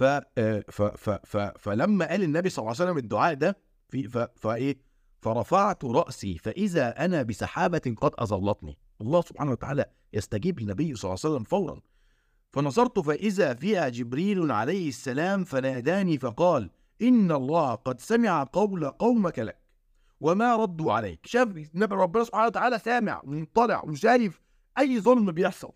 آه، 0.01 0.63
ف 0.69 0.81
ف 0.81 1.37
فلما 1.37 2.05
قال 2.09 2.23
النبي 2.23 2.49
صلى 2.49 2.63
الله 2.63 2.75
عليه 2.79 2.83
وسلم 2.91 2.97
الدعاء 2.97 3.33
ده 3.33 3.57
في 3.89 4.07
ف 4.07 4.17
فايه 4.17 4.77
فرفعت 5.21 5.85
رأسي 5.85 6.37
فإذا 6.37 7.05
أنا 7.05 7.23
بسحابة 7.23 7.95
قد 8.01 8.11
أظلتني. 8.15 8.77
الله 9.01 9.21
سبحانه 9.21 9.51
وتعالى 9.51 9.85
يستجيب 10.13 10.59
للنبي 10.59 10.95
صلى 10.95 11.09
الله 11.09 11.19
عليه 11.23 11.35
وسلم 11.35 11.43
فورا. 11.43 11.81
فنظرت 12.51 12.99
فإذا 12.99 13.53
فيها 13.53 13.89
جبريل 13.89 14.51
عليه 14.51 14.89
السلام 14.89 15.43
فناداني 15.43 16.17
فقال 16.17 16.69
إن 17.01 17.31
الله 17.31 17.75
قد 17.75 17.99
سمع 18.01 18.43
قول 18.53 18.89
قومك 18.89 19.39
لك. 19.39 19.58
وما 20.21 20.55
ردوا 20.55 20.93
عليك. 20.93 21.25
شاف 21.25 21.47
ربنا 21.91 22.23
سبحانه 22.23 22.45
وتعالى 22.47 22.79
سامع 22.79 23.21
ومطلع 23.23 23.81
وشايف 23.83 24.41
أي 24.77 24.99
ظلم 24.99 25.31
بيحصل. 25.31 25.71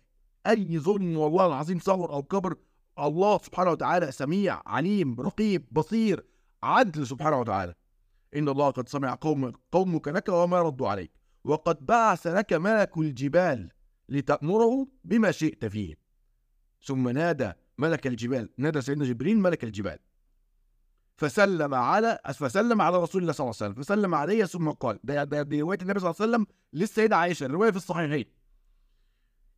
أي 0.46 0.78
ظلم 0.78 1.16
والله 1.16 1.46
العظيم 1.46 1.78
صغر 1.78 2.12
أو 2.12 2.22
كبر 2.22 2.56
الله 2.98 3.38
سبحانه 3.38 3.70
وتعالى 3.70 4.12
سميع 4.12 4.62
عليم 4.66 5.20
رقيب 5.20 5.66
بصير 5.72 6.26
عدل 6.62 7.06
سبحانه 7.06 7.40
وتعالى. 7.40 7.74
إن 8.36 8.48
الله 8.48 8.70
قد 8.70 8.88
سمع 8.88 9.18
قوم 9.20 9.52
قومك 9.72 10.08
لك 10.08 10.28
وما 10.28 10.62
ردوا 10.62 10.88
عليك. 10.88 11.10
وقد 11.44 11.86
بعث 11.86 12.26
لك 12.26 12.52
ملك 12.52 12.98
الجبال 12.98 13.70
لتأمره 14.08 14.88
بما 15.04 15.30
شئت 15.30 15.64
فيه. 15.64 15.94
ثم 16.82 17.08
نادى 17.08 17.52
ملك 17.78 18.06
الجبال 18.06 18.48
نادى 18.58 18.80
سيدنا 18.80 19.04
جبريل 19.04 19.38
ملك 19.38 19.64
الجبال. 19.64 19.98
فسلم 21.16 21.74
على 21.74 22.18
فسلم 22.34 22.82
على 22.82 22.96
رسول 23.02 23.22
الله 23.22 23.32
صلى 23.32 23.44
الله 23.44 23.56
عليه 23.60 23.72
وسلم. 23.72 23.82
فسلم 23.82 24.14
عليه 24.14 24.44
ثم 24.44 24.70
قال 24.70 24.98
ده 25.04 25.24
ده 25.24 25.40
النبي 25.40 25.76
صلى 25.76 25.86
الله 25.86 25.98
عليه 25.98 26.08
وسلم 26.08 26.46
للسيده 26.72 27.16
عائشة 27.16 27.46
الرواية 27.46 27.70
في 27.70 27.76
الصحيحين. 27.76 28.24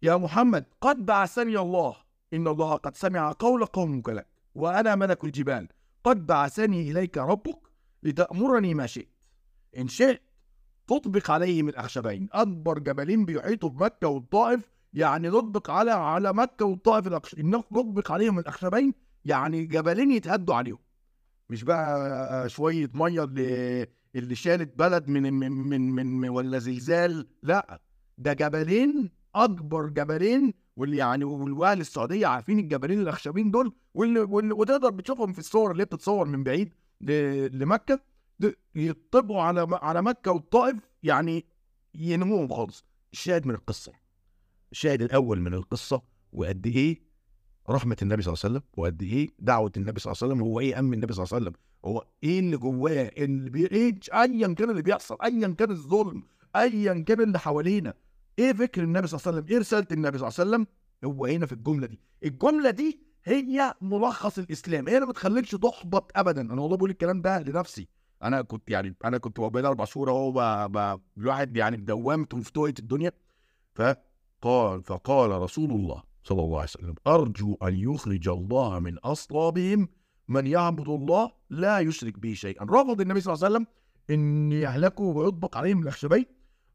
يا 0.03 0.17
محمد 0.17 0.65
قد 0.81 1.07
بعثني 1.07 1.59
الله 1.59 1.97
إن 2.35 2.49
الله 2.49 2.75
قد 2.75 2.97
سمع 2.97 3.35
قول 3.39 3.67
قومك 3.67 4.09
لك 4.09 4.27
وأنا 4.55 4.95
ملك 4.95 5.25
الجبال. 5.25 5.69
قد 6.05 6.27
بعثني 6.27 6.91
إليك 6.91 7.19
ربك 7.19 7.59
لتأمرني 8.03 8.75
ما 8.75 8.87
شئت. 8.87 9.09
إن 9.79 9.89
شئت 9.89 10.23
تطبق 10.87 11.31
عليه 11.31 11.63
من 11.63 11.75
أخشبين. 11.75 12.29
أكبر 12.33 12.79
جبلين 12.79 13.25
بيحيطوا 13.25 13.69
بمكه 13.69 14.09
والطائف 14.09 14.61
يعني 14.95 15.29
نطبق 15.29 15.71
على 15.71 15.91
على 15.91 16.33
مكة 16.33 16.65
والطائف 16.65 17.07
الأخش... 17.07 17.35
نطبق 17.39 18.13
عليهم 18.13 18.39
الأخشبين 18.39 18.95
يعني 19.25 19.67
جبلين 19.67 20.11
يتهدوا 20.11 20.55
عليهم. 20.55 20.79
مش 21.51 21.65
بقى 21.65 22.49
شوية 22.49 22.91
مية 22.95 23.25
اللي 23.25 23.87
اللي 24.17 24.35
شالت 24.35 24.79
بلد 24.79 25.09
من 25.09 25.33
من 25.33 25.53
من, 25.53 26.11
من, 26.21 26.29
ولا 26.29 26.59
زلزال 26.59 27.27
لا 27.43 27.81
ده 28.19 28.33
جبلين 28.33 29.11
أكبر 29.35 29.89
جبلين 29.89 30.55
واللي 30.77 30.97
يعني 30.97 31.25
واهل 31.25 31.81
السعودية 31.81 32.27
عارفين 32.27 32.59
الجبلين 32.59 33.01
الأخشبين 33.01 33.51
دول 33.51 33.73
واللي, 33.95 34.21
واللي 34.21 34.55
وتقدر 34.55 34.91
بتشوفهم 34.91 35.33
في 35.33 35.39
الصور 35.39 35.71
اللي 35.73 35.85
بتتصور 35.85 36.27
من 36.29 36.45
بعيد 36.45 36.75
لمكة 37.55 38.01
يطبقوا 38.75 39.43
على 39.43 39.67
على 39.73 40.03
مكة 40.03 40.31
والطائف 40.33 40.77
يعني 41.03 41.47
ينموهم 41.95 42.49
خالص. 42.49 42.85
الشاهد 43.13 43.47
من 43.47 43.55
القصة 43.55 43.93
الشاهد 44.73 45.03
الأول 45.03 45.41
من 45.41 45.55
القصة 45.55 46.03
وقد 46.33 46.67
إيه 46.67 47.06
رحمة 47.71 47.97
النبي 48.03 48.23
صلى 48.23 48.33
الله 48.33 48.41
عليه 48.45 48.55
وسلم. 48.55 48.63
وقد 48.77 49.03
إيه 49.03 49.29
دعوة 49.39 49.73
النبي 49.77 50.01
صلى 50.01 50.13
الله 50.13 50.23
عليه 50.23 50.35
وسلم؟ 50.35 50.47
هو 50.47 50.61
إيه 50.61 50.79
أمن 50.79 50.95
النبي 50.95 51.13
صلى 51.13 51.25
الله 51.25 51.35
عليه 51.35 51.45
وسلم؟ 51.47 51.61
هو 51.85 52.07
إيه 52.25 52.39
اللي 52.41 52.57
جواه؟ 52.57 53.11
اللي 53.19 53.51
بي... 53.51 53.67
إيه 53.67 53.99
ايا 54.15 54.55
كان 54.55 54.71
اللي 54.71 54.83
بيحصل 54.83 55.17
ايا 55.23 55.49
كان 55.49 55.71
الظلم 55.71 56.23
ايا 56.57 56.95
كان 56.95 57.21
اللي 57.21 57.39
حوالينا. 57.39 57.95
إيه 58.39 58.53
فكر 58.53 58.83
النبي 58.83 59.07
صلى 59.07 59.19
الله 59.19 59.29
عليه 59.29 59.39
وسلم؟ 59.39 59.53
إيه 59.53 59.59
رسالة 59.61 59.87
النبي 59.93 60.19
صلى 60.19 60.29
الله 60.29 60.41
عليه 60.41 60.51
وسلم؟ 60.51 60.67
هو 61.05 61.27
هنا 61.27 61.47
في 61.47 61.53
الجملة 61.53 61.87
دي. 61.87 62.01
الجملة 62.25 62.71
دي 62.71 63.01
هي 63.25 63.75
ملخص 63.81 64.39
الإسلام. 64.39 64.89
هي 64.89 64.95
اللي 64.95 65.07
ما 65.07 65.13
بتخليكش 65.13 65.51
تحبط 65.51 66.13
ابدا. 66.17 66.41
أنا 66.41 66.63
والله 66.63 66.77
بقول 66.77 66.91
الكلام 66.91 67.23
ده 67.23 67.43
لنفسي. 67.43 67.89
أنا 68.23 68.43
كنت 68.43 68.71
يعني 68.71 68.95
أنا 69.05 69.19
كنت 69.19 69.41
بقالي 69.41 69.69
أربع 69.69 69.85
شهور 69.85 70.11
أهو 70.11 70.99
الواحد 71.19 71.57
يعني 71.57 71.77
بدوامته 71.77 72.43
توقيت 72.43 72.79
الدنيا. 72.79 73.13
فقال 73.75 74.83
فقال 74.83 75.31
رسول 75.31 75.71
الله 75.71 76.03
صلى 76.29 76.43
الله 76.43 76.59
عليه 76.59 76.71
وسلم. 76.71 76.95
أرجو 77.07 77.55
أن 77.63 77.75
يخرج 77.77 78.29
الله 78.29 78.79
من 78.79 78.99
أصلابهم. 78.99 79.89
من 80.29 80.47
يعبد 80.47 80.89
الله 80.89 81.33
لا 81.51 81.79
يشرك 81.79 82.19
به 82.19 82.35
شيئا. 82.35 82.65
رفض 82.65 83.01
النبي 83.01 83.21
صلى 83.21 83.35
الله 83.35 83.45
عليه 83.45 83.55
وسلم 83.57 83.67
ان 84.11 84.53
يهلكوا 84.53 85.15
ويطبق 85.15 85.57
عليهم 85.57 85.83
الاخشبين 85.83 86.25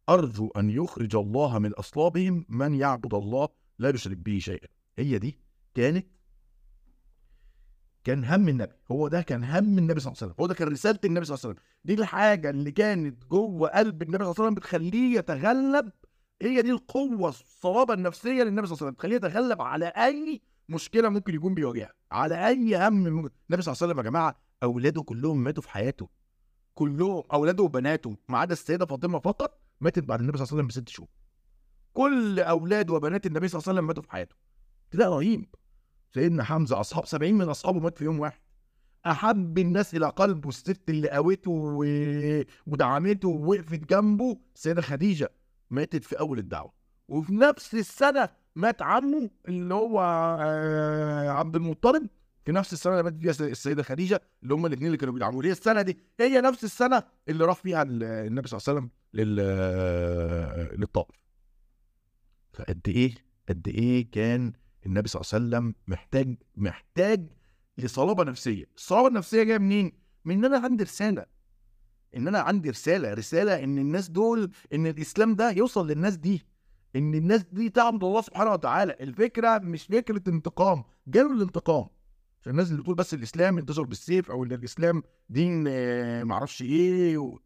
أرجو 0.10 0.48
أن 0.48 0.70
يخرج 0.70 1.16
الله 1.16 1.60
من 1.60 1.74
أصلابهم. 1.74 2.46
من 2.50 2.74
يعبد 2.74 3.14
الله 3.14 3.48
لا 3.80 3.90
يشرك 3.90 4.18
به 4.18 4.40
شيئا. 4.40 4.68
هي 4.98 5.18
دي 5.20 5.40
كانت 5.76 6.08
كان 8.04 8.26
هم 8.26 8.50
النبي. 8.50 8.74
هو 8.92 9.08
ده 9.08 9.22
كان 9.22 9.44
هم 9.44 9.78
النبي 9.78 10.00
صلى 10.00 10.12
الله 10.12 10.22
عليه 10.22 10.32
وسلم. 10.32 10.36
هو 10.40 10.48
ده 10.48 10.54
كان 10.54 10.68
رسالة 10.68 11.00
النبي 11.06 11.26
صلى 11.26 11.36
الله 11.36 11.46
عليه 11.46 11.56
وسلم. 11.56 11.66
دي 11.86 11.94
الحاجة 11.94 12.50
اللي 12.50 12.72
كانت 12.72 13.26
جوه 13.26 13.70
قلب 13.70 14.02
النبي 14.02 14.24
صلى 14.24 14.32
الله 14.32 14.36
عليه 14.38 14.44
وسلم 14.44 14.56
بتخليه 14.56 15.18
يتغلب 15.18 15.92
هي 16.42 16.62
دي 16.62 16.72
القوة 16.72 17.30
الصلابه 17.30 17.94
النفسية 17.94 18.44
للنبي 18.44 18.68
صلى 18.68 18.76
الله 18.76 18.76
عليه 18.76 18.76
وسلم. 18.76 18.92
بتخليه 18.92 19.16
يتغلب 19.16 19.62
على 19.62 19.86
أي 19.86 20.42
مشكلة 20.70 21.10
ممكن 21.10 21.36
يكون 21.36 21.54
بيواجهها. 21.54 21.94
على 22.12 22.48
أي 22.48 22.88
هم. 22.88 23.08
النبي 23.08 23.30
صلى 23.50 23.52
الله 23.52 23.62
عليه 23.62 23.72
وسلم 23.72 23.98
يا 23.98 24.04
جماعة 24.04 24.36
أولاده 24.64 25.04
كلهم 25.04 25.44
ماتوا 25.44 25.64
في 25.64 25.70
حياته. 25.70 26.10
كلهم 26.74 27.24
أولاده 27.34 27.64
وبناته 27.64 28.18
ما 28.30 28.38
عدا 28.38 28.54
السيدة 28.54 28.86
فاطمة 28.86 29.20
فقط 29.20 29.60
ماتت 29.82 30.04
بعد 30.04 30.20
النبي 30.20 30.38
صلى 30.38 30.46
الله 30.46 30.54
عليه 30.54 30.64
وسلم 30.66 30.84
بست 30.84 30.90
شهور. 30.90 31.10
كل 31.94 32.40
أولاد 32.40 32.90
وبنات 32.90 33.26
النبي 33.26 33.48
صلى 33.48 33.60
الله 33.60 33.70
عليه 33.70 33.78
وسلم 33.78 33.88
ماتوا 33.88 34.04
في 34.04 34.12
حياته. 34.12 34.36
ده 34.94 35.06
رهيب. 35.10 35.56
سيدنا 36.14 36.44
حمزة 36.44 36.80
أصحاب 36.80 37.06
70 37.06 37.34
من 37.34 37.50
أصحابه 37.50 37.80
مات 37.80 37.98
في 37.98 38.04
يوم 38.04 38.20
واحد. 38.20 38.42
أحب 39.06 39.58
الناس 39.58 39.96
إلى 39.96 40.10
قلبه 40.10 40.50
الست 40.50 40.90
اللي 40.90 41.10
قوته. 41.10 41.52
ودعمته 42.68 43.30
ووقفت 43.30 43.80
جنبه 43.90 44.38
السيده 44.56 44.82
خديجة. 44.82 45.32
ماتت 45.72 46.04
في 46.04 46.20
أول 46.20 46.40
الدعوة. 46.40 46.74
وفي 47.08 47.34
نفس 47.34 47.74
السنة 47.76 48.30
مات 48.56 48.82
عمه 48.82 49.30
اللي 49.48 49.74
هو 49.74 50.02
آه، 50.42 51.30
عبد 51.30 51.56
المطلب. 51.56 52.08
في 52.46 52.52
نفس 52.52 52.74
السنة 52.74 52.94
اللي 52.94 53.04
ماتت 53.04 53.22
فيها 53.22 53.48
السيدة 53.48 53.84
خديجة 53.84 54.22
اللي 54.44 54.54
هم 54.54 54.66
الاثنين 54.66 54.88
اللي 54.88 54.98
كانوا 54.98 55.14
بيدعموه. 55.14 55.46
هي 55.46 55.52
السنة 55.52 55.82
دي 55.82 55.98
هي 56.20 56.42
نفس 56.42 56.64
السنة 56.64 57.04
اللي 57.30 57.46
راح 57.46 57.56
فيها 57.56 57.82
ال- 57.82 58.04
النبي 58.04 58.48
صلى 58.48 58.58
الله 58.58 58.70
عليه 58.70 58.80
وسلم 58.80 58.90
لل... 59.14 59.36
للطائف. 60.80 61.16
فقد 62.54 62.82
إيه 62.88 63.16
قد 63.50 63.68
إيه 63.68 64.12
كان 64.12 64.54
النبي 64.86 65.08
صلى 65.10 65.22
الله 65.22 65.32
عليه 65.34 65.46
وسلم 65.68 65.76
محتاج 65.88 66.36
محتاج 66.56 67.28
لصلابة 67.78 68.24
نفسية. 68.24 68.66
الصلابه 68.76 69.08
النفسيه 69.08 69.44
جاية 69.44 69.58
منين؟ 69.58 69.92
من 70.26 70.36
إن 70.36 70.46
أنا 70.54 70.66
عندي 70.66 70.84
رسالة. 70.84 71.26
إن 72.16 72.28
أنا 72.28 72.40
عندي 72.40 72.70
رسالة 72.70 73.14
رسالة 73.14 73.64
إن 73.64 73.78
الناس 73.78 74.10
دول 74.10 74.52
إن 74.74 74.88
الإسلام 74.88 75.36
ده 75.36 75.52
يوصل 75.52 75.88
للناس 75.88 76.16
دي 76.18 76.46
إن 76.96 77.16
الناس 77.16 77.44
دي 77.44 77.70
تعبد 77.70 78.04
الله 78.04 78.22
سبحانه 78.22 78.52
وتعالى. 78.52 78.96
الفكرة 79.02 79.58
مش 79.58 79.84
فكرة 79.84 80.22
انتقام 80.28 80.84
جاله 81.08 81.34
الانتقام. 81.34 81.86
عشان 82.42 82.52
الناس 82.52 82.70
اللي 82.72 82.82
بتقول 82.82 82.96
بس 82.96 83.14
الإسلام 83.14 83.58
انتشر 83.58 83.84
بالسيف 83.84 84.32
أو 84.32 84.44
إن 84.44 84.52
الإسلام 84.52 85.04
دين 85.30 85.66
آه، 85.68 86.24
معرفش 86.24 86.62
إيه 86.62 87.18
و... 87.18 87.40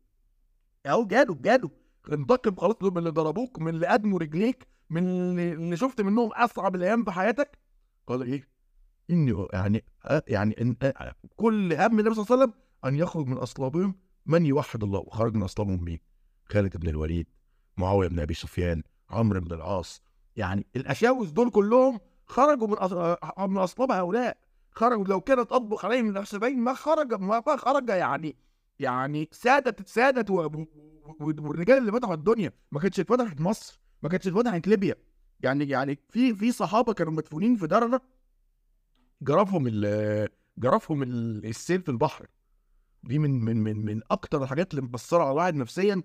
اهو 0.86 1.06
جاله 1.08 1.36
جاله 1.42 1.70
انتقم 2.12 2.56
خلاص 2.56 2.76
من 2.82 2.98
اللي 2.98 3.10
ضربوك 3.10 3.60
من 3.60 3.68
اللي 3.76 3.88
ادموا 3.88 4.20
رجليك 4.20 4.68
من 4.90 5.40
اللي 5.40 5.78
شفت 5.78 6.02
منهم 6.02 6.32
أصعب 6.32 6.76
الأيام 6.76 7.04
في 7.04 7.12
حياتك. 7.12 7.58
قال 8.08 8.22
إيه؟ 8.24 8.48
إني 9.10 9.48
يعني 9.54 9.84
يعني 10.28 10.78
آه، 10.84 11.16
كل 11.36 11.74
هم 11.74 12.00
النبي 12.00 12.14
صلى 12.16 12.24
الله 12.24 12.32
عليه 12.32 12.44
وسلم 12.44 12.54
أن 12.86 12.96
يخرج 12.96 13.28
من 13.28 13.38
أصلابهم 13.38 13.96
من 14.26 14.46
يوحد 14.46 14.84
الله؟ 14.84 15.00
وخرج 15.00 15.36
من 15.36 15.44
اصلابهم 15.44 15.84
مين؟ 15.84 16.00
خالد 16.46 16.78
بن 16.78 16.88
الوليد 16.90 17.28
معاوية 17.78 18.08
بن 18.08 18.20
أبي 18.20 18.34
سفيان 18.34 18.84
عمرو 19.10 19.40
بن 19.40 19.54
العاص. 19.56 20.02
يعني 20.36 20.66
الاشاوس 20.76 21.30
دول 21.30 21.50
كلهم 21.50 22.00
خرجوا 22.26 22.68
من 22.68 22.76
أص- 22.76 23.40
من 23.40 23.58
اصلاب 23.58 23.92
هؤلاء. 23.92 24.38
خرجوا 24.72 25.06
لو 25.06 25.22
كانت 25.22 25.40
اطبق 25.52 25.86
عليهم 25.86 26.06
من 26.06 26.18
الحسابين 26.18 26.60
ما 26.60 26.74
خرج 26.74 27.14
ما 27.14 27.44
خرج 27.58 27.90
يعني 27.90 28.36
يعني 28.80 29.30
سادة 29.32 29.76
سادة 29.86 30.34
والرجال 30.34 31.78
اللي 31.78 31.92
فتحوا 31.92 32.14
الدنيا. 32.14 32.52
ما 32.72 32.80
كانتش 32.80 33.00
اتفتحت 33.00 33.42
مصر 33.42 33.80
ما 34.04 34.10
كانتش 34.10 34.28
اتفتحت 34.28 34.68
ليبيا. 34.68 34.96
يعني 35.40 35.70
يعني 35.70 36.00
في 36.10 36.36
في 36.36 36.52
صحابة 36.52 36.94
كانوا 36.94 37.14
مدفونين 37.14 37.56
في 37.56 37.68
درنا 37.68 38.00
جرفهم 39.22 39.68
جرفهم 40.58 41.04
ال- 41.04 41.46
السيل 41.46 41.82
في 41.82 41.90
البحر. 41.90 42.28
دي 43.06 43.20
من 43.20 43.46
من 43.46 43.58
من 43.64 43.86
من 43.86 44.02
أكتر 44.12 44.44
الحاجات 44.44 44.74
اللي 44.74 44.82
مأثرة 44.92 45.22
على 45.24 45.32
الواحد 45.32 45.56
نفسيا 45.56 46.02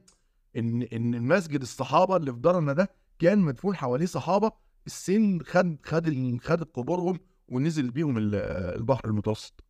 ان 0.57 0.83
إن 0.83 1.15
المسجد 1.15 1.61
الصحابة 1.61 2.17
اللي 2.17 2.33
في 2.33 2.39
درنا 2.39 2.73
ده 2.73 2.91
كان 3.19 3.39
مدفون 3.39 3.77
حواليه 3.77 4.07
صحابة 4.07 4.53
السيل 4.87 5.43
خد 5.47 5.77
خد 5.87 6.39
خد 6.43 6.63
قبورهم 6.65 7.19
ونزل 7.49 7.91
بيهم 7.91 8.19
ال- 8.19 8.35
البحر 8.79 9.05
المتوسط. 9.09 9.65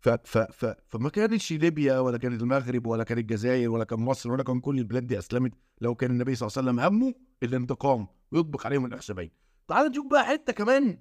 ف 0.00 0.08
ف 0.08 0.38
ف 0.38 0.74
فما 0.88 1.08
كانتش 1.08 1.52
ليبيا 1.52 1.98
ولا 1.98 2.18
كانت 2.18 2.42
المغرب 2.42 2.86
ولا 2.86 3.04
كانت 3.04 3.20
الجزائر 3.20 3.70
ولا 3.70 3.84
كان 3.84 4.00
مصر 4.00 4.32
ولا 4.32 4.42
كان 4.42 4.60
كل 4.60 4.78
البلاد 4.78 5.06
دي 5.06 5.18
أسلمت 5.18 5.52
لو 5.80 5.94
كان 5.94 6.10
النبي 6.10 6.34
صلى 6.34 6.46
الله 6.48 6.58
عليه 6.58 6.82
وسلم 6.82 7.02
همه 7.02 7.14
الانتقام 7.42 8.06
ويطبق 8.32 8.66
عليهم 8.66 8.86
الاخشبين 8.86 9.30
تعال 9.68 9.90
نشوف 9.90 10.06
بقى 10.10 10.24
حتة 10.24 10.52
كمان 10.52 10.98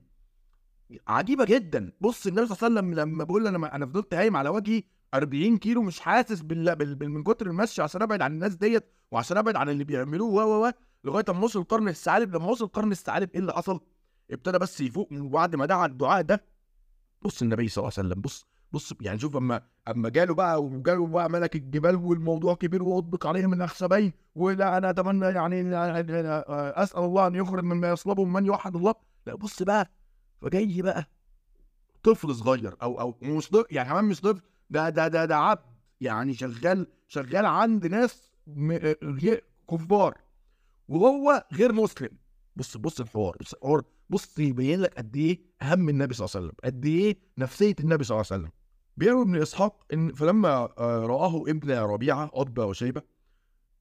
عجيبة 1.08 1.45
جدا. 1.45 1.91
بص 2.01 2.27
النبي 2.27 2.45
صلى 2.47 2.67
الله 2.67 2.79
عليه 2.79 2.89
وسلم 2.89 2.99
لما 2.99 3.23
بيقول 3.23 3.47
أنا 3.47 3.75
أنا 3.75 3.86
فضلت 3.86 4.13
هايم 4.13 4.36
على 4.38 4.49
وجهي 4.49 4.84
40 5.13 5.58
كيلو 5.58 5.82
مش 5.82 6.00
حاسس 6.00 6.41
بال... 6.41 6.76
بال... 6.76 7.10
من 7.10 7.24
كتر 7.24 7.48
المشي 7.48 7.82
عشان 7.82 8.02
أبعد 8.02 8.22
عن 8.22 8.32
الناس 8.32 8.56
ديت 8.56 8.86
وعشان 9.12 9.38
أبعد 9.38 9.56
عن 9.56 9.70
اللي 9.70 9.84
بيعملوه 9.84 10.30
و 10.30 10.39
و 10.39 10.68
و 10.68 10.72
لغاية 11.04 11.26
أما 11.30 11.44
وصل 11.44 11.63
قرن 11.63 11.88
الثعالب 11.88 12.36
لما 12.36 12.46
وصل 12.46 12.68
قرن 12.68 12.91
الثعالب 12.91 13.30
إيه 13.34 13.39
اللي 13.39 13.54
حصل؟ 13.54 13.80
ابتدى 14.32 14.58
بس 14.58 14.82
يفوق 14.82 15.10
وبعد 15.13 15.56
ما 15.56 15.65
دعا 15.65 15.86
الدعاء 15.86 16.22
ده 16.22 16.44
بص 17.22 17.41
النبي 17.41 17.68
صلى 17.68 17.82
الله 17.82 17.94
عليه 17.98 18.08
وسلم 18.10 18.22
بص 18.22 18.46
بص 18.72 18.94
يعني 19.02 19.20
شوف 19.20 19.38
اما 19.38 19.62
أما 19.88 20.10
جاله 20.10 20.34
بقى 20.34 20.63
وجاله 20.63 21.08
بقى 21.08 21.30
ملك 21.30 21.56
الجبال 21.56 21.96
والموضوع 21.96 22.56
كبير 22.56 22.84
واطبق 22.84 23.28
عليهم 23.28 23.54
الأخشبين 23.54 24.13
ولا 24.36 24.78
أنا 24.78 24.89
أتمنى 24.89 25.26
يعني 25.26 25.76
أسأل 26.84 27.00
الله 27.04 27.28
أن 27.28 27.36
يخرج 27.36 27.63
مما 27.63 27.89
يصلبهم 27.89 28.34
من 28.34 28.46
يوحد 28.46 28.76
الله 28.76 28.94
لا 29.28 29.36
بص 29.36 29.63
بقى 29.63 29.91
فجاي 30.41 30.82
بقى 30.82 31.10
طفل 32.04 32.36
صغير 32.36 32.76
أو 32.82 33.00
أو 33.00 33.15
مش 33.22 33.50
يعني 33.72 33.89
كمان 33.89 34.06
مش 34.06 34.22
طفل 34.22 34.41
ده 34.69 34.89
ده 34.89 35.08
ده 35.08 35.25
ده 35.25 35.38
عبد. 35.38 35.75
يعني 36.01 36.34
شغال 36.34 36.88
شغال 37.08 37.45
عند 37.45 37.88
ناس 37.88 38.32
غير 39.04 39.43
كفار. 39.71 40.17
وهو 40.88 41.45
غير 41.54 41.73
مسلم. 41.73 42.10
بص 42.56 42.78
بص 42.78 42.99
الحوار 42.99 43.38
بص 43.41 43.54
الحوار. 43.54 43.84
بص 44.10 44.39
يبين 44.39 44.82
لك 44.82 44.93
قد 44.97 45.15
إيه 45.15 45.39
هم 45.62 45.89
النبي 45.89 46.13
صلى 46.13 46.25
الله 46.25 46.36
عليه 46.36 46.45
وسلم. 46.47 46.58
قد 46.63 46.86
إيه 46.86 47.17
نفسية 47.38 47.75
النبي 47.80 48.04
صلى 48.04 48.15
الله 48.15 48.28
عليه 48.32 48.41
وسلم. 48.41 48.51
بيروي 48.97 49.21
ابن 49.21 49.41
إسحاق 49.41 49.86
إن 49.93 50.13
فلما 50.13 50.49
آه، 50.78 51.06
رآه 51.06 51.41
ابن 51.47 51.71
ربيعة 51.71 52.32
عتبه 52.36 52.65
وشيبة 52.65 53.01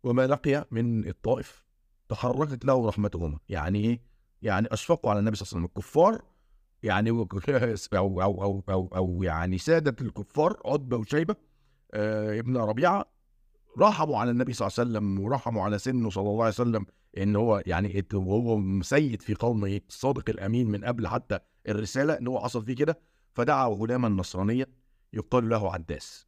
وما 0.04 0.26
لقي 0.26 0.66
من 0.70 1.08
الطائف 1.08 1.64
تحركت 2.08 2.64
له 2.64 2.88
رحمتهما. 2.88 3.38
يعني 3.48 3.78
إيه؟ 3.84 4.02
يعني 4.42 4.72
أشفقوا 4.72 5.10
على 5.10 5.20
النبي 5.20 5.36
صلى 5.36 5.46
الله 5.46 5.56
عليه 5.56 5.64
وسلم. 5.64 5.78
الكفار 5.78 6.22
يعني 6.84 7.10
أو 7.94 8.22
أو 8.22 8.64
أو 8.68 8.88
أو, 8.96 9.22
يعني 9.22 9.58
سادة 9.58 9.96
الكفار 10.00 10.60
عتبة 10.64 10.96
وشيبة 10.96 11.36
آه 11.94 12.38
ابن 12.38 12.56
ربيعة 12.56 13.04
رحموا 13.78 14.18
على 14.18 14.30
النبي 14.30 14.52
صلى 14.52 14.68
الله 14.68 14.78
عليه 14.78 14.90
وسلم 14.90 15.20
ورحموا 15.20 15.62
على 15.62 15.78
سنه 15.78 16.10
صلى 16.10 16.30
الله 16.30 16.44
عليه 16.44 16.54
وسلم 16.54 16.86
إن 17.18 17.36
هو 17.36 17.62
يعني 17.66 18.06
وهو 18.14 18.56
مسيد 18.56 19.22
في 19.22 19.34
قومه 19.34 19.80
الصادق 19.88 20.30
الأمين 20.30 20.70
من 20.70 20.84
قبل 20.84 21.08
حتى 21.08 21.38
الرسالة 21.68 22.18
إن 22.18 22.26
هو 22.26 22.40
حصل 22.40 22.64
فيه 22.64 22.74
كده 22.74 22.98
فدعا 23.34 23.68
غلاما 23.68 24.08
نصرانيا 24.08 24.66
يقال 25.12 25.48
له 25.48 25.72
عداس. 25.72 26.26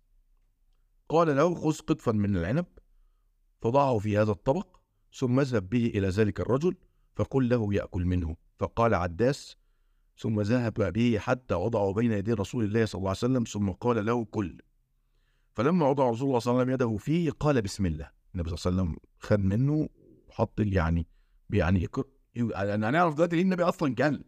قال 1.08 1.36
له 1.36 1.54
خذ 1.54 1.78
قطفا 1.78 2.12
من 2.12 2.36
العنب 2.36 2.66
فضعه 3.60 3.98
في 3.98 4.18
هذا 4.18 4.30
الطبق 4.30 4.76
ثم 5.14 5.40
اذهب 5.40 5.68
به 5.68 5.86
إلى 5.86 6.08
ذلك 6.08 6.40
الرجل 6.40 6.76
فقل 7.16 7.48
له 7.48 7.74
يأكل 7.74 8.04
منه. 8.04 8.36
فقال 8.58 8.94
عداس 8.94 9.56
ثم 10.18 10.40
ذهب 10.40 10.92
به 10.92 11.18
حتى 11.18 11.54
وضعه 11.54 11.92
بين 11.92 12.12
يدي 12.12 12.32
رسول 12.32 12.64
الله 12.64 12.84
صلى 12.84 12.98
الله 12.98 13.08
عليه 13.08 13.18
وسلم 13.18 13.44
ثم 13.44 13.70
قال 13.70 14.06
له 14.06 14.24
كل. 14.24 14.58
فلما 15.54 15.88
وضع 15.88 16.10
رسول 16.10 16.28
الله 16.28 16.38
صلى 16.38 16.50
الله 16.50 16.62
عليه 16.62 16.74
وسلم 16.74 16.88
يده 16.90 16.96
فيه 16.98 17.30
قال 17.30 17.62
بسم 17.62 17.86
الله. 17.86 18.10
النبي 18.34 18.56
صلى 18.56 18.70
الله 18.70 18.82
عليه 18.82 18.90
وسلم 18.92 18.98
خد 19.18 19.40
منه 19.40 19.88
وحط 20.28 20.60
يعني 20.60 21.06
يعني 21.50 21.88
هنعرف 22.56 23.14
دلوقتي 23.14 23.36
ليه 23.36 23.42
النبي 23.42 23.62
أصلا 23.62 23.94
كان 23.94 24.24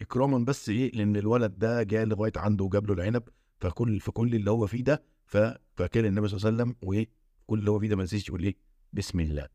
إكراما 0.00 0.38
بس 0.38 0.68
إيه؟ 0.68 0.92
لأن 0.92 1.16
الولد 1.16 1.58
ده 1.58 1.82
جاء 1.82 2.04
لغاية 2.04 2.32
عنده 2.36 2.64
وجاب 2.64 2.86
له 2.86 2.94
العنب 2.94 3.22
فكل 3.60 4.00
فكل 4.00 4.34
اللي 4.34 4.50
هو 4.50 4.66
فيه 4.66 4.84
ده 4.84 5.02
ف... 5.26 5.36
فكان 5.74 6.04
النبي 6.04 6.28
صلى 6.28 6.36
الله 6.36 6.46
عليه 6.46 6.56
وسلم 6.72 6.88
وإيه؟ 6.88 7.08
كل 7.46 7.58
اللي 7.58 7.70
هو 7.70 7.78
فيه 7.78 7.88
ده 7.88 7.96
ما 7.96 8.02
نسيش 8.02 8.28
يقول 8.28 8.42
إيه؟ 8.42 8.56
بسم 8.92 9.20
الله. 9.20 9.48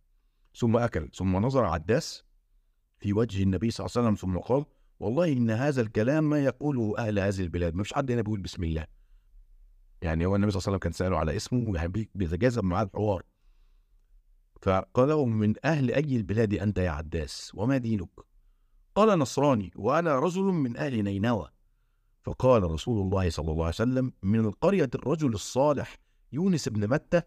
ثم 0.56 0.78
أكل 0.78 1.10
ثم 1.14 1.38
نظر 1.38 1.66
عداس 1.66 2.24
في 3.00 3.14
وجه 3.14 3.44
النبي 3.44 3.72
صلى 3.72 3.86
الله 3.86 3.98
عليه 3.98 4.08
وسلم 4.08 4.16
ثم 4.32 4.38
قال 4.40 4.66
والله 5.00 5.32
إن 5.32 5.50
هذا 5.52 5.82
الكلام 5.82 6.30
ما 6.30 6.44
يقوله 6.44 6.98
أهل 6.98 7.20
هذه 7.20 7.42
البلاد 7.42 7.76
ما 7.76 7.84
فيش 7.84 7.94
حد 7.94 8.12
هنا 8.12 8.22
بيقول 8.22 8.42
بسم 8.42 8.64
الله. 8.64 8.88
يعني 10.02 10.26
هو 10.26 10.36
النبي 10.36 10.52
صلى 10.52 10.60
الله 10.60 10.68
عليه 10.68 10.78
وسلم 10.78 10.78
كان 10.78 10.92
سأله 10.92 11.18
على 11.18 11.36
اسمه 11.36 11.70
ويعني 11.70 12.10
بيتجاذب 12.16 12.64
معاه 12.64 12.84
الحوار. 12.84 13.24
فقال 14.62 15.10
له 15.10 15.26
من 15.26 15.54
أهل 15.66 15.92
أي 15.92 16.16
البلاد 16.16 16.54
أنت 16.54 16.78
يا 16.78 16.90
عداس؟ 16.90 17.52
وما 17.56 17.78
دينك؟ 17.78 18.10
قال 18.96 19.20
نصراني 19.20 19.72
وأنا 19.76 20.20
رجل 20.20 20.44
من 20.44 20.78
أهل 20.78 21.04
نينوى. 21.04 21.50
فقال 22.24 22.64
رسول 22.64 23.02
الله 23.02 23.30
صلى 23.30 23.52
الله 23.52 23.64
عليه 23.64 23.76
وسلم 23.76 24.14
من 24.24 24.40
القرية 24.40 24.90
الرجل 24.96 25.34
الصالح 25.34 25.98
يونس 26.32 26.70
بن 26.70 26.90
متى؟ 26.90 27.22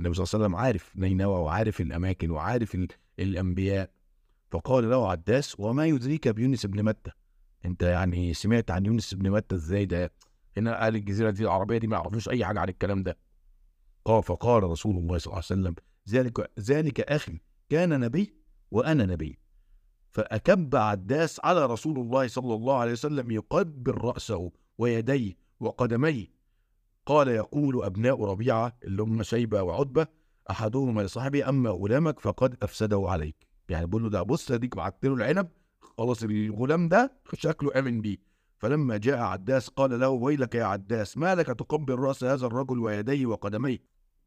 النبي 0.00 0.14
صلى 0.14 0.24
الله 0.24 0.34
عليه 0.34 0.44
وسلم 0.44 0.56
عارف 0.56 0.96
نينوى 0.96 1.40
وعارف 1.40 1.80
الأماكن 1.80 2.30
وعارف 2.30 2.76
الأنبياء. 3.18 3.90
فقال 4.52 4.90
له 4.90 5.10
عداس 5.10 5.60
وما 5.60 5.86
يدريك 5.86 6.28
بيونس 6.28 6.66
بن 6.66 6.82
متى؟ 6.82 7.10
انت 7.64 7.82
يعني 7.82 8.34
سمعت 8.34 8.70
عن 8.70 8.86
يونس 8.86 9.14
بن 9.14 9.30
متى 9.30 9.54
إزاي 9.54 9.86
ده؟ 9.86 10.12
هنا 10.56 10.86
أهل 10.86 10.96
الجزيرة 10.96 11.30
دي 11.30 11.42
العربية 11.42 11.78
دي 11.78 11.86
ما 11.86 11.96
يعرفوش 11.96 12.28
أي 12.28 12.44
حاجة 12.44 12.60
عن 12.60 12.68
الكلام 12.68 13.02
ده. 13.02 13.18
قال 14.04 14.22
فقال 14.22 14.62
رسول 14.62 14.96
الله 14.96 15.18
صلى 15.18 15.26
الله 15.26 15.34
عليه 15.50 15.60
وسلم 15.60 15.74
ذلك 16.10 16.50
ذلك 16.60 17.00
أخي 17.00 17.40
كان 17.68 18.00
نبي 18.00 18.34
وأنا 18.70 19.06
نبي. 19.06 19.38
فأكب 20.10 20.76
عداس 20.76 21.40
على 21.44 21.66
رسول 21.66 21.98
الله 21.98 22.26
صلى 22.26 22.54
الله 22.54 22.76
عليه 22.76 22.92
وسلم 22.92 23.30
يقبل 23.30 23.92
رأسه 23.92 24.50
ويديه 24.78 25.36
وقدميه. 25.60 26.26
قال 27.06 27.28
يقول 27.28 27.84
أبناء 27.84 28.24
ربيعة 28.24 28.76
اللي 28.84 29.02
هم 29.02 29.22
شيبة 29.22 29.62
وعتبة 29.62 30.06
أحدهما 30.50 31.02
لصاحبه 31.02 31.48
أما 31.48 31.70
غلامك 31.70 32.20
فقد 32.20 32.56
أفسده 32.62 33.04
عليك. 33.08 33.51
يعني 33.72 33.86
بقول 33.86 34.02
له 34.02 34.10
ده 34.10 34.22
بص 34.22 34.50
اديك 34.50 34.76
بعت 34.76 35.04
له 35.04 35.14
العنب 35.14 35.48
خلاص 35.80 36.22
الغلام 36.22 36.88
ده 36.88 37.12
شكله 37.34 37.78
امن 37.78 38.00
بيه 38.00 38.32
فلما 38.58 38.96
جاء 38.96 39.18
عداس 39.18 39.68
قال 39.68 40.00
له 40.00 40.08
ويلك 40.08 40.54
يا 40.54 40.64
عداس 40.64 41.16
ما 41.16 41.34
لك 41.34 41.46
تقبل 41.46 41.94
رأس 41.94 42.24
هذا 42.24 42.46
الرجل 42.46 42.78
ويديه 42.78 43.26
وقدميه؟ 43.26 43.78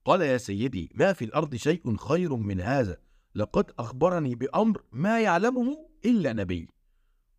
قال 0.05 0.21
يا 0.21 0.37
سيدي 0.37 0.91
ما 0.95 1.13
في 1.13 1.25
الأرض 1.25 1.55
شيء 1.55 1.97
خير 1.97 2.35
من 2.35 2.61
هذا. 2.61 2.97
لقد 3.35 3.71
أخبرني 3.79 4.35
بأمر 4.35 4.81
ما 4.91 5.21
يعلمه 5.21 5.77
إلا 6.05 6.33
نبي. 6.33 6.67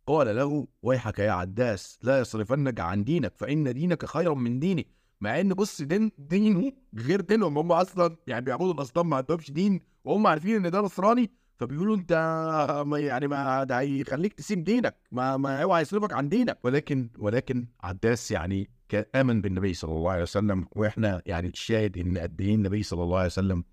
قال 0.07 0.35
له 0.35 0.67
ويحك 0.81 1.19
يا 1.19 1.31
عداس 1.31 1.99
لا 2.03 2.19
يصرفنك 2.19 2.79
عن 2.79 3.03
دينك 3.03 3.33
فإن 3.37 3.73
دينك 3.73 4.05
خير 4.05 4.33
من 4.33 4.59
ديني. 4.59 4.87
مع 5.21 5.39
إن 5.39 5.53
بص 5.53 5.81
دين 5.81 6.11
دينه 6.17 6.71
غير 6.97 7.21
دينهم 7.21 7.57
هم 7.57 7.71
أصلا 7.71 8.15
يعني 8.27 8.45
بيعبدوا 8.45 8.73
الأصنام 8.73 9.09
ما 9.09 9.17
عندهمش 9.17 9.51
دين 9.51 9.81
وهم 10.03 10.27
عارفين 10.27 10.65
إن 10.65 10.71
ده 10.71 10.79
نصراني. 10.81 11.31
فبيقولوا 11.57 11.95
أنت 11.95 12.13
ما 12.87 12.99
يعني 12.99 13.27
ما 13.27 13.63
ده 13.63 13.79
هيخليك 13.79 14.33
تسيب 14.33 14.63
دينك 14.63 14.95
ما 15.11 15.37
ما 15.37 15.63
اوعى 15.63 15.81
يصرفك 15.81 16.13
عن 16.13 16.29
دينك. 16.29 16.57
ولكن 16.63 17.09
ولكن 17.17 17.67
عداس 17.83 18.31
يعني 18.31 18.69
كان 18.89 19.05
آمن 19.15 19.41
بالنبي 19.41 19.73
صلى 19.73 19.91
الله 19.91 20.11
عليه 20.11 20.21
وسلم 20.21 20.67
وإحنا 20.71 21.21
يعني 21.25 21.47
الشاهد 21.47 21.97
إن 21.97 22.17
قد 22.17 22.41
إيه 22.41 22.55
النبي 22.55 22.83
صلى 22.83 23.03
الله 23.03 23.17
عليه 23.17 23.25
وسلم 23.27 23.63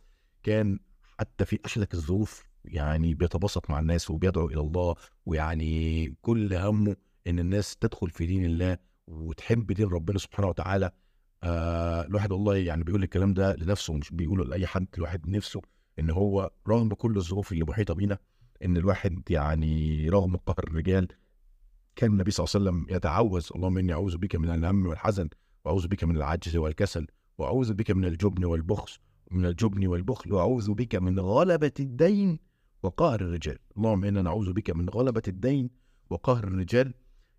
كان 0.42 0.78
حتى 1.20 1.44
في 1.44 1.58
اشلك 1.64 1.94
الظروف 1.94 2.44
يعني 2.64 3.14
بيتبسط 3.14 3.70
مع 3.70 3.78
الناس 3.78 4.10
وبيدعو 4.10 4.46
إلى 4.48 4.60
الله 4.60 4.94
ويعني 5.26 6.14
كل 6.22 6.54
همه 6.54 6.96
إن 7.26 7.38
الناس 7.38 7.76
تدخل 7.76 8.10
في 8.10 8.26
دين 8.26 8.44
الله 8.44 8.78
وتحب 9.08 9.72
دين 9.72 9.88
ربنا 9.88 10.18
سبحانه 10.18 10.48
وتعالى. 10.48 10.90
آه 11.42 12.04
الواحد 12.06 12.32
والله 12.32 12.56
يعني 12.56 12.84
بيقول 12.84 13.02
الكلام 13.02 13.34
ده 13.34 13.56
لنفسه 13.56 13.94
مش 13.94 14.10
بيقوله 14.10 14.44
لأي 14.44 14.66
حد 14.66 14.86
الواحد 14.98 15.28
نفسه 15.28 15.62
إن 15.98 16.10
هو 16.10 16.50
رغم 16.68 16.88
كل 16.88 17.16
الظروف 17.16 17.52
اللي 17.52 17.64
محيطة 17.64 17.94
بينا 17.94 18.18
إن 18.64 18.76
الواحد 18.76 19.22
يعني 19.30 20.08
رغم 20.08 20.36
قهر 20.36 20.64
الرجال 20.64 21.08
كان 21.96 22.10
النبي 22.10 22.30
صلى 22.30 22.44
الله 22.44 22.70
عليه 22.70 22.80
وسلم 22.80 22.96
يتعوذ 22.96 23.46
اللهم 23.54 23.78
إني 23.78 23.92
أعوذ 23.92 24.16
بك 24.16 24.36
من 24.36 24.50
الهم 24.50 24.86
والحزن 24.86 25.28
وأعوذ 25.64 25.88
بك 25.88 26.04
من 26.04 26.16
العجز 26.16 26.56
والكسل 26.56 27.06
وأعوذ 27.38 27.74
بك 27.74 27.90
من 27.90 28.04
الجبن 28.04 28.44
والبخل 28.44 28.98
من 29.30 29.46
الجبن 29.46 29.86
والبخل 29.86 30.32
وأعوذ 30.32 30.74
بك 30.74 30.94
من 30.94 31.20
غلبة 31.20 31.72
الدين 31.80 32.38
وقهر 32.82 33.20
الرجال. 33.20 33.58
اللهم 33.76 34.04
أنا 34.04 34.22
نعوذ 34.22 34.52
بك 34.52 34.70
من 34.70 34.88
غلبة 34.88 35.22
الدين 35.28 35.70
وقهر 36.10 36.44
الرجال. 36.44 36.94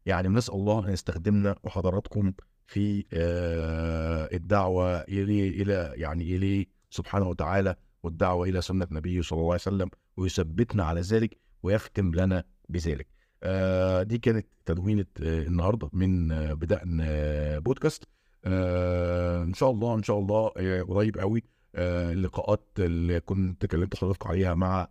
يعني 0.05 0.27
نسأل 0.27 0.53
الله 0.55 0.87
أن 0.87 0.93
يستخدمنا 0.93 1.55
وحضراتكم 1.63 2.33
في 2.67 3.05
آه، 3.13 4.29
الدعوة 4.33 5.01
إليه 5.01 5.61
إلى 5.61 5.93
يعني 5.95 6.35
إليه 6.35 6.65
سبحانه 6.89 7.27
وتعالى 7.27 7.75
والدعوة 8.05 8.47
إلى 8.49 8.61
سنة 8.61 8.87
نبيه 8.91 9.21
صلى 9.21 9.37
الله 9.37 9.51
عليه 9.51 9.61
وسلم 9.61 9.89
ويثبتنا 10.17 10.83
على 10.83 11.01
ذلك 11.01 11.37
ويختم 11.63 12.15
لنا 12.15 12.43
بذلك. 12.69 13.07
آه 13.43 14.03
دي 14.03 14.17
كانت 14.17 14.47
تدوينة 14.65 15.05
آه 15.23 15.43
النهاردة 15.43 15.89
من 15.93 16.31
آه 16.31 16.53
بدأنا 16.53 17.03
آه 17.07 17.59
بودكاست. 17.59 18.03
آه 18.45 19.43
إن 19.43 19.53
شاء 19.53 19.71
الله 19.71 19.95
إن 19.95 20.03
شاء 20.03 20.19
الله 20.19 20.51
آه 20.57 20.81
قريب 20.81 21.17
قوي 21.17 21.43
اللقاءات 21.75 22.67
اللي 22.79 23.19
كنت 23.19 23.65
كلمت 23.65 23.95
حضرتك 23.95 24.27
عليها 24.27 24.53
مع 24.53 24.87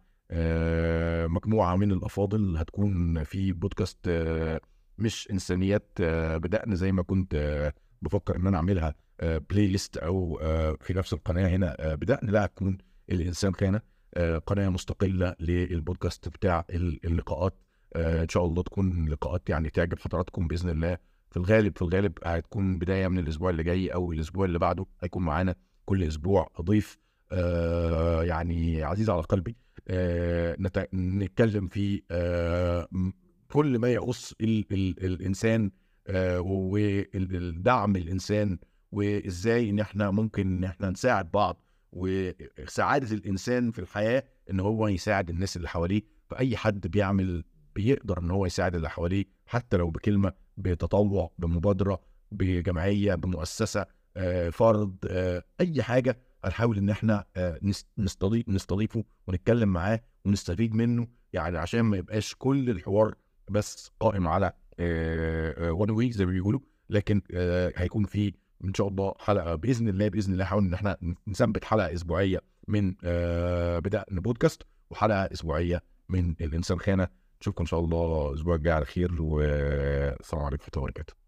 مجموعة 1.28 1.76
من 1.76 1.92
الأفاضل 1.92 2.56
هتكون 2.56 3.24
في 3.24 3.52
بودكاست 3.52 3.98
مش 4.98 5.28
إنسانيات 5.30 5.88
بدأنا 6.36 6.74
زي 6.74 6.92
ما 6.92 7.02
كنت 7.02 7.72
بفكر 8.02 8.36
إن 8.36 8.46
أنا 8.46 8.56
أعملها 8.56 8.94
بلاي 9.22 9.66
ليست 9.66 9.96
أو 9.96 10.38
في 10.80 10.92
نفس 10.94 11.12
القناة 11.12 11.48
هنا 11.48 11.94
بدأنا 11.94 12.30
لا 12.30 12.44
هتكون 12.44 12.78
الإنسان 13.10 13.54
خانه 13.54 13.80
آه، 14.14 14.38
قناة 14.38 14.68
مستقلة 14.68 15.34
للبودكاست 15.40 16.28
بتاع 16.28 16.64
اللقاءات. 16.70 17.58
آه، 17.96 18.22
إن 18.22 18.28
شاء 18.28 18.44
الله 18.46 18.62
تكون 18.62 19.08
لقاءات 19.08 19.50
يعني 19.50 19.70
تعجب 19.70 19.98
حضراتكم 19.98 20.48
بإذن 20.48 20.68
الله. 20.70 20.98
في 21.30 21.36
الغالب 21.36 21.76
في 21.76 21.82
الغالب 21.82 22.12
هتكون 22.24 22.78
بداية 22.78 23.08
من 23.08 23.18
الأسبوع 23.18 23.50
اللي 23.50 23.62
جاي 23.62 23.88
أو 23.88 24.12
الأسبوع 24.12 24.44
اللي 24.44 24.58
بعده 24.58 24.86
هيكون 25.02 25.22
معانا 25.24 25.54
كل 25.84 26.04
أسبوع 26.04 26.50
ضيف 26.60 26.98
آه 27.32 28.22
يعني 28.24 28.82
عزيز 28.82 29.10
على 29.10 29.22
قلبي. 29.22 29.56
نتكلم 30.94 31.66
في 31.68 32.02
كل 33.48 33.78
ما 33.78 33.92
يخص 33.92 34.32
ال 34.40 34.64
ال 34.72 35.04
الإنسان 35.04 35.70
والدعم 36.38 37.96
الإنسان 37.96 38.58
وإزاي 38.92 39.70
إن 39.70 39.80
إحنا 39.80 40.10
ممكن 40.10 40.56
إن 40.56 40.64
إحنا 40.64 40.90
نساعد 40.90 41.30
بعض. 41.30 41.63
وسعادة 41.94 43.14
الإنسان 43.16 43.70
في 43.70 43.78
الحياة 43.78 44.24
إن 44.50 44.60
هو 44.60 44.88
يساعد 44.88 45.30
الناس 45.30 45.56
اللي 45.56 45.68
حواليه 45.68 46.02
فأي 46.30 46.56
حد 46.56 46.86
بيعمل 46.86 47.44
بيقدر 47.74 48.18
إن 48.18 48.30
هو 48.30 48.46
يساعد 48.46 48.74
اللي 48.74 48.90
حواليه 48.90 49.24
حتى 49.46 49.76
لو 49.76 49.90
بكلمة 49.90 50.32
بتطوع 50.56 51.30
بمبادرة 51.38 52.00
بجمعية 52.32 53.14
بمؤسسة 53.14 53.86
آه، 54.16 54.50
فرد 54.50 54.96
آه، 55.10 55.44
أي 55.60 55.82
حاجة 55.82 56.18
هنحاول 56.44 56.78
إن 56.78 56.90
إحنا 56.90 57.24
آه، 57.36 57.60
نستضيف 57.98 58.48
نستضيفه 58.48 59.04
ونتكلم 59.26 59.68
معاه 59.68 60.00
ونستفيد 60.24 60.74
منه 60.74 61.08
يعني 61.32 61.58
عشان 61.58 61.80
ما 61.80 61.96
يبقاش 61.96 62.34
كل 62.38 62.70
الحوار 62.70 63.14
بس 63.50 63.90
قائم 64.00 64.28
على 64.28 64.52
وان 65.60 65.90
ويك 65.90 66.12
زي 66.12 66.26
ما 66.26 66.32
بيقولوا 66.32 66.60
لكن 66.90 67.22
هيكون 67.76 68.04
في 68.04 68.34
ان 68.68 68.74
شاء 68.74 68.88
الله 68.88 69.14
حلقة 69.18 69.54
بإذن 69.54 69.88
الله 69.88 70.08
بإذن 70.08 70.32
الله 70.32 70.44
حاول 70.44 70.64
إن 70.64 70.74
إحنا 70.74 70.96
نثبت 71.28 71.64
حلقة 71.64 71.94
أسبوعية 71.94 72.40
من 72.68 72.94
آه 73.04 73.78
بدأنا 73.78 74.20
بودكاست 74.20 74.62
وحلقة 74.90 75.24
أسبوعية 75.32 75.82
من 76.08 76.34
الإنسان 76.40 76.78
خانة. 76.78 77.08
نشوفكم 77.40 77.62
إن 77.62 77.66
شاء 77.66 77.80
الله 77.80 78.28
الأسبوع 78.30 78.54
الجاي 78.54 78.72
على 78.72 78.84
خير 78.84 79.22
والسلام 79.22 80.44
عليكم 80.44 80.62
ورحمة 80.62 80.70
الله 80.76 80.82
وبركاته. 80.82 81.23